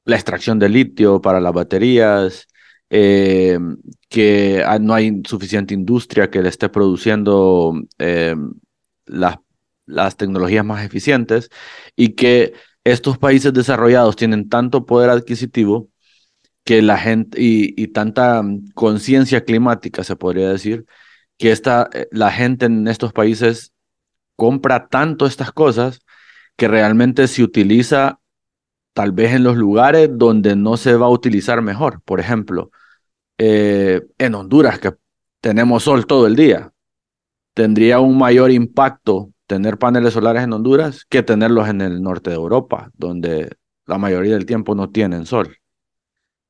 [0.06, 2.48] la extracción de litio para las baterías,
[2.90, 3.58] eh,
[4.10, 8.36] que no hay suficiente industria que le esté produciendo eh,
[9.06, 9.38] las,
[9.86, 11.50] las tecnologías más eficientes
[11.96, 12.54] y que
[12.84, 15.90] estos países desarrollados tienen tanto poder adquisitivo
[16.64, 18.44] que la gente y, tanta
[18.76, 20.86] conciencia climática, se podría decir,
[21.38, 23.71] que esta, eh, la gente en estos países
[24.42, 26.02] compra tanto estas cosas
[26.58, 28.20] que realmente se utiliza
[28.92, 32.02] tal vez en los lugares donde no se va a utilizar mejor.
[32.02, 32.72] Por ejemplo,
[33.38, 34.96] eh, en Honduras, que
[35.42, 36.74] tenemos sol todo el día,
[37.54, 42.38] tendría un mayor impacto tener paneles solares en Honduras que tenerlos en el norte de
[42.38, 45.56] Europa, donde la mayoría del tiempo no tienen sol.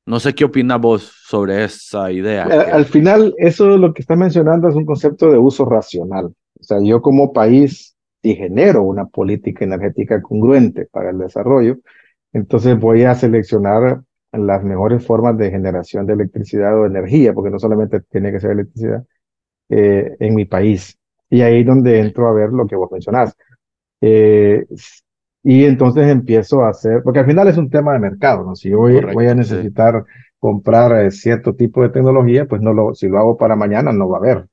[0.06, 2.44] No sé qué opinas vos sobre esa idea.
[2.44, 6.34] Al final, eso lo que está mencionando es un concepto de uso racional.
[6.62, 11.78] O sea, yo como país, si genero una política energética congruente para el desarrollo,
[12.32, 14.02] entonces voy a seleccionar
[14.32, 18.52] las mejores formas de generación de electricidad o energía, porque no solamente tiene que ser
[18.52, 19.04] electricidad,
[19.68, 20.96] eh, en mi país.
[21.28, 23.36] Y ahí es donde entro a ver lo que vos mencionás.
[24.00, 24.64] Eh,
[25.42, 28.54] y entonces empiezo a hacer, porque al final es un tema de mercado, ¿no?
[28.54, 30.04] Si yo voy, voy a necesitar
[30.38, 34.08] comprar eh, cierto tipo de tecnología, pues no lo, si lo hago para mañana no
[34.08, 34.46] va a haber.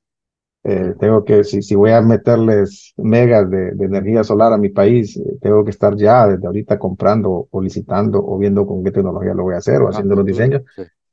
[0.62, 4.68] Eh, tengo que, si, si voy a meterles megas de, de energía solar a mi
[4.68, 8.90] país, eh, tengo que estar ya desde ahorita comprando o licitando o viendo con qué
[8.90, 10.62] tecnología lo voy a hacer o ah, haciendo los diseños.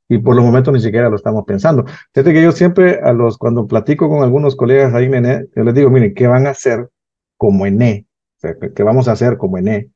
[0.06, 1.84] Y por los momentos ni siquiera lo estamos pensando.
[2.12, 5.64] Fíjate que yo siempre, a los, cuando platico con algunos colegas ahí en ENE, yo
[5.64, 6.88] les digo, miren, ¿qué van a hacer
[7.36, 8.06] como ENE?
[8.36, 9.90] O sea, ¿qué vamos a hacer como ENE?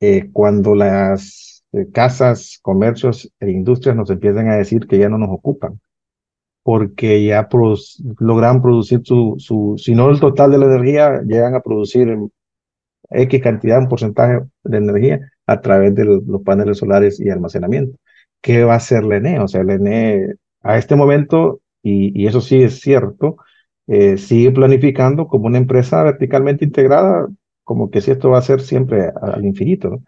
[0.00, 5.30] Eh, cuando las casas, comercios e industrias nos empiecen a decir que ya no nos
[5.30, 5.80] ocupan
[6.64, 7.48] porque ya
[8.18, 12.08] logran producir su, su, si no el total de la energía, llegan a producir
[13.10, 17.98] X cantidad, un porcentaje de energía a través de los, paneles solares y almacenamiento.
[18.40, 19.40] ¿Qué va a hacer la ENE?
[19.40, 23.36] O sea, la ENE a este momento, y, y eso sí es cierto,
[23.86, 27.28] eh, sigue planificando como una empresa verticalmente integrada,
[27.62, 29.90] como que si esto va a ser siempre al infinito.
[29.90, 30.02] ¿no?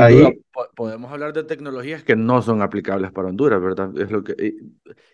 [0.00, 0.42] Ahí,
[0.74, 3.90] podemos hablar de tecnologías que no son aplicables para Honduras, ¿verdad?
[3.98, 4.54] Es lo que,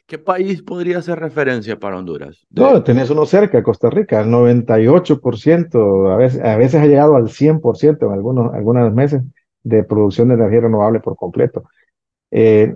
[0.06, 2.46] ¿Qué país podría ser referencia para Honduras?
[2.50, 8.06] No, tenés uno cerca, Costa Rica, 98%, a veces, a veces ha llegado al 100%
[8.06, 9.22] en algunos, algunos meses
[9.64, 11.64] de producción de energía renovable por completo.
[12.30, 12.74] Eh,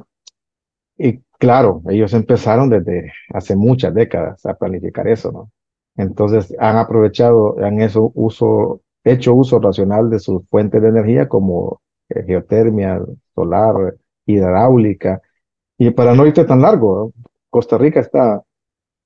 [0.98, 5.50] y claro, ellos empezaron desde hace muchas décadas a planificar eso, ¿no?
[5.96, 11.80] Entonces han aprovechado, han eso uso hecho uso racional de sus fuentes de energía como
[12.08, 13.00] eh, geotermia,
[13.34, 13.96] solar,
[14.26, 15.22] hidráulica.
[15.78, 17.12] Y para no irte tan largo,
[17.50, 18.42] Costa Rica está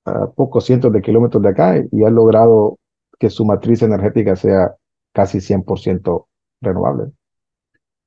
[0.05, 2.77] a pocos cientos de kilómetros de acá y ha logrado
[3.19, 4.75] que su matriz energética sea
[5.13, 6.25] casi 100%
[6.61, 7.11] renovable.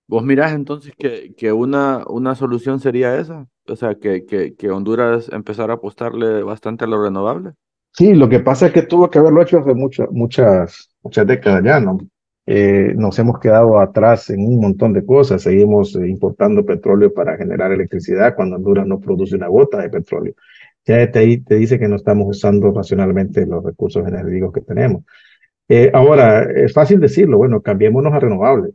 [0.06, 3.46] ¿Vos mirás entonces que, que una, una solución sería esa?
[3.66, 7.52] O sea, que, que, que Honduras empezara a apostarle bastante a lo renovable.
[7.92, 11.62] Sí, lo que pasa es que tuvo que haberlo hecho hace muchas, muchas, muchas décadas
[11.64, 11.98] ya, ¿no?
[12.46, 15.42] eh, nos hemos quedado atrás en un montón de cosas.
[15.42, 20.34] Seguimos eh, importando petróleo para generar electricidad cuando Honduras no produce una gota de petróleo.
[20.86, 25.04] Ya te, te dice que no estamos usando racionalmente los recursos energéticos que tenemos.
[25.68, 28.74] Eh, ahora, es fácil decirlo, bueno, cambiémonos a renovables,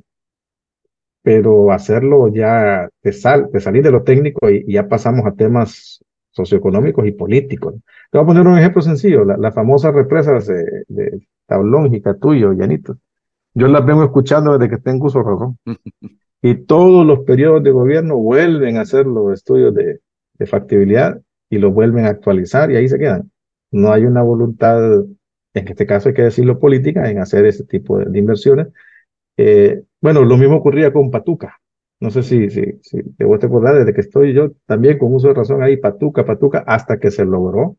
[1.22, 6.04] pero hacerlo ya te, sal, te salir de lo técnico y, ya pasamos a temas
[6.32, 7.76] socioeconómicos y políticos.
[8.12, 11.20] Te voy a poner un ejemplo sencillo, la, la famosa represa de, de
[11.50, 12.98] Tablón y Catuyo, Llanito.
[13.54, 15.58] Yo las vengo escuchando desde que tengo uso razón.
[16.42, 20.00] y todos los periodos de gobierno vuelven a hacer los estudios de,
[20.36, 21.20] de factibilidad
[21.50, 23.32] y los vuelven a actualizar y ahí se quedan.
[23.72, 25.02] No hay una voluntad,
[25.54, 28.68] en este caso hay que decirlo política, en hacer ese tipo de, inversiones.
[29.38, 31.60] Eh, bueno, lo mismo ocurría con Patuca.
[32.00, 35.14] No sé si, si, si te voy a acordar, desde que estoy yo también con
[35.14, 37.78] uso de razón ahí, Patuca, Patuca, hasta que se logró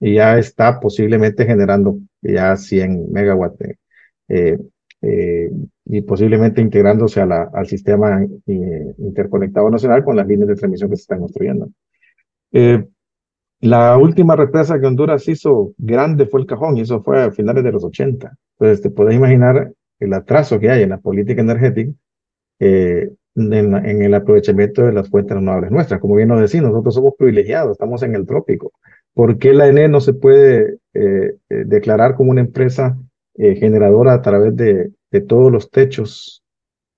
[0.00, 3.76] y ya está posiblemente generando ya 100 megawatts
[4.28, 4.58] eh,
[5.00, 5.50] eh,
[5.84, 11.02] y posiblemente integrándose al sistema eh, interconectado nacional con las líneas de transmisión que se
[11.02, 11.68] están construyendo.
[12.52, 12.84] Eh,
[13.60, 17.64] la última represa que Honduras hizo grande fue el Cajón y eso fue a finales
[17.64, 18.36] de los 80.
[18.58, 21.92] Entonces te puedes imaginar el atraso que hay en la política energética
[22.58, 26.00] en, en, el aprovechamiento de las fuentes renovables nuestras.
[26.00, 28.72] Como bien nos decís, nosotros somos privilegiados, estamos en el trópico.
[29.18, 30.78] ¿Por qué la ENE no se puede
[31.48, 32.96] declarar como una empresa
[33.34, 34.92] eh, generadora a través de,
[35.26, 36.44] todos los techos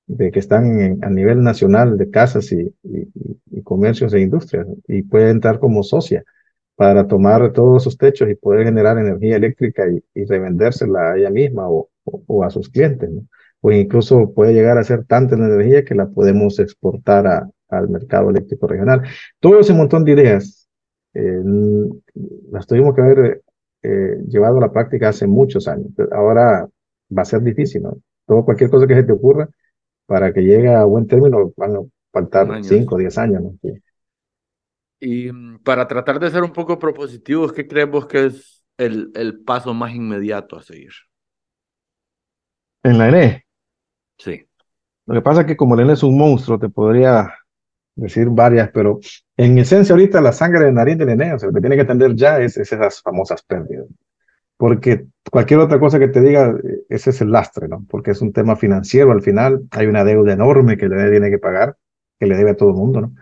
[0.07, 5.31] de que están a nivel nacional de casas y, y, comercios e industrias y puede
[5.31, 6.23] entrar como socia
[6.77, 11.71] para tomar todos esos techos y poder generar energía eléctrica y, revendérsela a ella misma
[11.71, 11.89] o,
[12.45, 13.09] a sus clientes.
[13.63, 18.67] O incluso puede llegar a ser tanta energía que la podemos exportar al mercado eléctrico
[18.67, 19.05] regional.
[19.39, 20.60] Todo ese montón de ideas
[21.15, 21.43] eh,
[22.51, 23.43] las tuvimos que ver
[23.83, 25.89] eh, llevado a la práctica hace muchos años.
[26.13, 26.69] Ahora
[27.17, 27.97] va a ser difícil, ¿no?
[28.27, 29.49] Todo, cualquier cosa que se te ocurra,
[30.07, 31.81] para que llegue a buen término, van a
[32.13, 33.55] faltar 5 o 10 años, ¿no?
[35.01, 39.41] Y mm, para tratar de ser un poco propositivos, ¿qué creemos que es el, el
[39.41, 40.93] paso más inmediato a seguir?
[42.83, 43.47] En la ENE.
[44.19, 44.47] Sí.
[45.07, 47.33] Lo que pasa es que como la ENE es un monstruo, te podría
[47.95, 49.01] decir varias, pero
[49.37, 52.41] en esencia ahorita la sangre de nariz del sea, lo que tiene que atender ya
[52.41, 53.87] es, esas famosas pérdidas.
[54.57, 56.55] Porque cualquier otra cosa que te diga,
[56.89, 57.85] ese es el lastre, ¿no?
[57.89, 61.39] Porque es un tema financiero al final, hay una deuda enorme que le tiene que
[61.39, 61.77] pagar,
[62.19, 63.15] que le debe a todo el mundo, ¿no?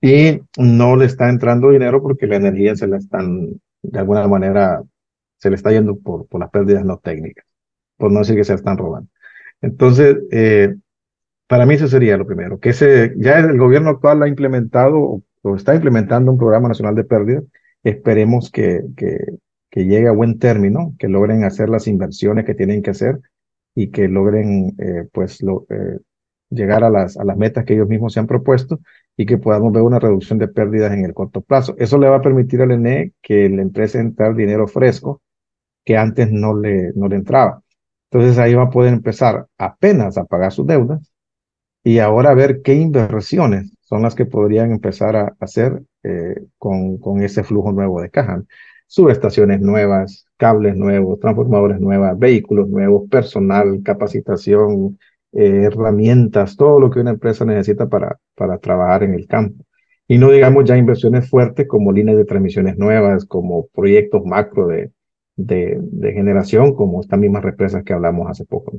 [0.00, 4.82] Y no le está entrando dinero porque la energía se la están, de alguna manera,
[5.38, 7.44] se le está yendo por, por las pérdidas no técnicas,
[7.96, 9.08] por no decir que se están robando.
[9.60, 10.76] Entonces, eh,
[11.46, 15.56] para mí eso sería lo primero, que ese, ya el gobierno actual ha implementado o,
[15.56, 17.44] está implementando un programa nacional de pérdidas.
[17.84, 19.18] Esperemos que, que,
[19.70, 23.20] que, llegue a buen término, que logren hacer las inversiones que tienen que hacer
[23.74, 26.00] y que logren eh, pues lo, eh,
[26.50, 28.80] llegar a las, a las metas que ellos mismos se han propuesto
[29.16, 31.76] y que podamos ver una reducción de pérdidas en el corto plazo.
[31.78, 35.22] Eso le va a permitir al ENE que la empresa entrar dinero fresco
[35.84, 37.62] que antes no le, no le entraba.
[38.10, 41.12] Entonces ahí va a poder empezar apenas a pagar sus deudas
[41.86, 47.22] y ahora ver qué inversiones son las que podrían empezar a hacer eh, con, con
[47.22, 48.42] ese flujo nuevo de caja.
[48.88, 54.98] Subestaciones nuevas, cables nuevos, transformadores nuevos, vehículos nuevos, personal, capacitación,
[55.30, 59.64] eh, herramientas, todo lo que una empresa necesita para, para trabajar en el campo.
[60.08, 64.90] Y no digamos ya inversiones fuertes como líneas de transmisiones nuevas, como proyectos macro de,
[65.36, 68.72] de, de generación, como estas mismas represas que hablamos hace poco.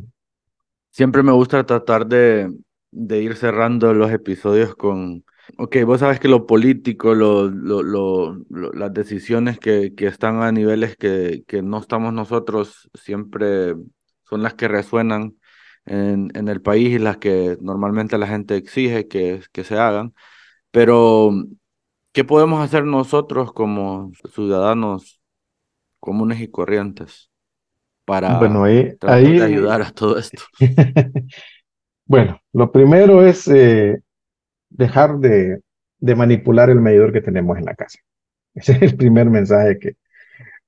[0.90, 2.52] Siempre me gusta tratar de,
[2.98, 5.24] de ir cerrando los episodios con,
[5.58, 10.52] ok, vos sabes que lo político, lo, lo, lo, las decisiones que, que, están a
[10.52, 13.76] niveles que, que no estamos nosotros siempre
[14.24, 15.36] son las que resuenan
[15.86, 20.16] en, en, el país y las que normalmente la gente exige que, que se hagan.
[20.72, 21.32] Pero,
[22.14, 25.22] ¿qué podemos hacer nosotros como ciudadanos
[26.00, 27.30] comunes y corrientes
[28.06, 28.64] para bueno,
[29.00, 30.42] tratar de ayudar a todo esto?
[32.08, 34.00] Bueno, lo primero es eh,
[34.70, 35.60] dejar de,
[36.00, 38.00] de, manipular el medidor que tenemos en la casa.
[38.56, 39.96] Ese es el primer mensaje que,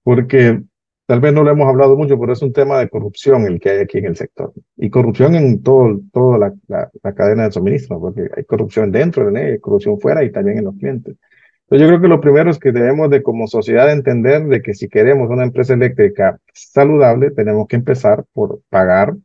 [0.04, 0.62] porque
[1.06, 3.70] tal vez no lo hemos hablado mucho, pero es un tema de corrupción el que
[3.70, 4.52] hay aquí en el sector.
[4.76, 9.42] Y corrupción en todo, toda la, la, cadena de suministro, porque hay corrupción dentro de
[9.42, 11.16] él, hay corrupción fuera y también en los clientes.
[11.64, 14.74] Entonces yo creo que lo primero es que debemos de como sociedad entender de que
[14.74, 19.16] si queremos una empresa eléctrica saludable, tenemos que empezar por pagar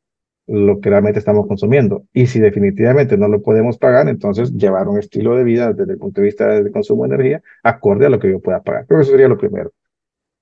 [0.46, 2.04] lo que realmente estamos consumiendo.
[2.12, 5.98] Y si definitivamente no lo podemos pagar, entonces llevar un estilo de vida desde el
[5.98, 8.86] punto de vista del consumo de energía acorde a lo que yo pueda pagar.
[8.86, 9.72] Creo que eso sería lo primero.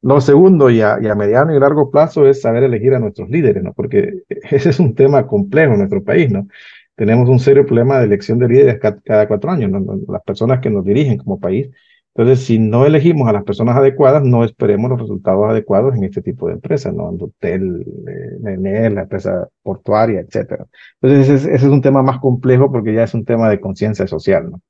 [0.03, 3.63] Lo segundo, y a, y mediano y largo plazo, es saber elegir a nuestros líderes,
[3.63, 3.73] ¿no?
[3.73, 6.49] Porque ese es un tema complejo en nuestro país, ¿no?
[6.97, 10.01] Tenemos un serio problema de elección de líderes cada, cada cuatro años, ¿no?
[10.09, 11.71] Las personas que nos dirigen como país
[12.15, 16.21] entonces, si no elegimos a las personas adecuadas, no esperemos los resultados adecuados en este
[16.21, 17.11] tipo de empresas, ¿no?
[17.11, 20.67] En hotel, eh, la empresa portuaria, etcétera.
[21.01, 24.51] Entonces, ese, es un tema más complejo porque ya es un tema de conciencia social,
[24.51, 24.61] ¿no?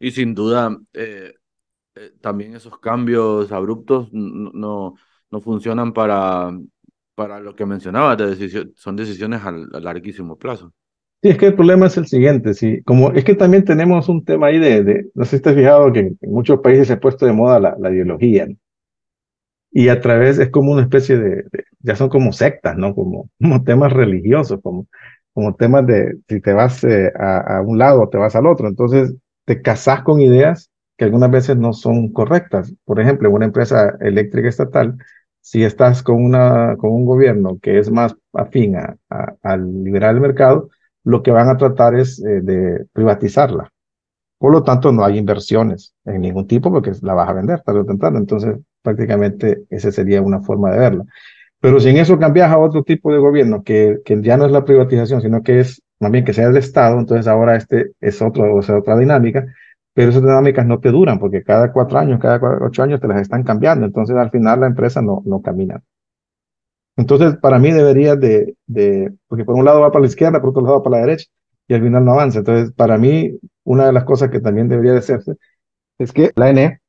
[0.00, 1.34] Y sin duda, eh,
[1.94, 4.94] eh, también esos cambios abruptos no,
[5.30, 6.50] no, funcionan para,
[7.14, 10.72] para lo que mencionabas, de son decisiones a larguísimo plazo.
[11.22, 14.24] Sí, es que el problema es el siguiente, sí, como es que también tenemos un
[14.24, 17.26] tema ahí de, no sé si has fijado que en muchos países se ha puesto
[17.26, 18.46] de moda la, la ideología,
[19.70, 21.44] y a través es como una especie de,
[21.80, 22.94] ya son como sectas, ¿no?
[22.94, 24.86] Como, como temas religiosos, como,
[25.32, 28.46] como temas de si te vas eh, a, a, un lado o te vas al
[28.46, 29.14] otro, entonces
[29.44, 32.74] te casas con ideas que algunas veces no son correctas.
[32.84, 34.96] Por ejemplo, en una empresa eléctrica estatal,
[35.40, 38.96] si estás con, una, con un gobierno que es más afín a,
[39.56, 40.70] liberar el mercado,
[41.06, 43.70] lo que van a tratar es eh, de privatizarla.
[44.38, 47.80] Por lo tanto, no hay inversiones en ningún tipo porque la vas a vender tarde
[47.80, 48.18] o.
[48.18, 51.04] Entonces, prácticamente esa sería una forma de verla.
[51.60, 54.52] Pero si en eso cambias a otro tipo de gobierno, que, que ya no es
[54.52, 58.20] la privatización, sino que es más bien que sea el Estado, entonces ahora este es
[58.20, 59.46] otro, o sea, otra dinámica,
[59.94, 63.22] pero esas dinámicas no te duran porque cada cuatro años, cada ocho años te las
[63.22, 63.86] están cambiando.
[63.86, 65.82] Entonces, al final la empresa no, no camina.
[66.96, 70.50] Entonces, para mí debería de, de, porque por un lado va para la izquierda, por
[70.50, 71.26] otro lado va para la derecha,
[71.68, 72.38] y al final no avanza.
[72.38, 75.34] Entonces, para mí, una de las cosas que también debería de hacerse
[75.98, 76.80] es que la ENE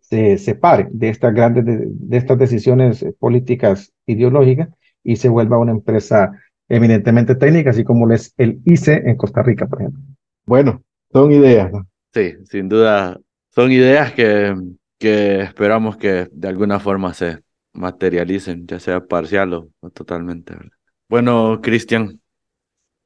[0.00, 4.68] se separe de estas grandes, de, estas decisiones políticas ideológicas
[5.02, 6.32] y se vuelva una empresa
[6.68, 10.02] eminentemente técnica, así como es el ICE en Costa Rica, por ejemplo.
[10.46, 10.82] Bueno,
[11.12, 11.86] son ideas, ¿no?
[12.12, 13.18] Sí, sin duda,
[13.50, 14.54] son ideas que,
[14.98, 17.40] que esperamos que de alguna forma se,
[17.76, 20.56] materialicen, ya sea parcial o, totalmente.
[21.08, 22.20] Bueno, Cristian,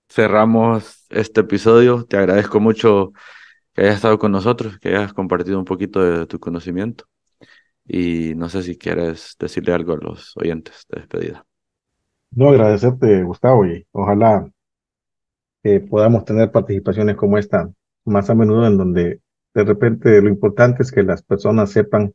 [0.08, 2.04] cerramos este episodio.
[2.04, 3.12] Te agradezco mucho
[3.74, 7.04] que hayas estado con nosotros, que hayas compartido un poquito de tu conocimiento.
[7.86, 11.46] Y no sé si quieres decirle algo a los oyentes de despedida.
[12.30, 14.48] No, agradecerte, Gustavo, y ojalá
[15.62, 17.70] que podamos tener participaciones como esta
[18.04, 19.20] más a menudo en donde
[19.54, 22.14] de repente lo importante es que las personas sepan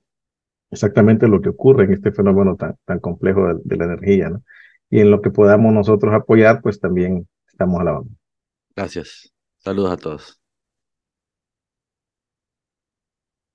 [0.75, 4.43] exactamente lo que ocurre en este fenómeno tan, tan complejo de, la energía, ¿no?
[4.89, 8.11] Y en lo que podamos nosotros apoyar, pues también estamos a la banda.
[8.75, 9.33] Gracias.
[9.57, 10.44] Saludos a todos.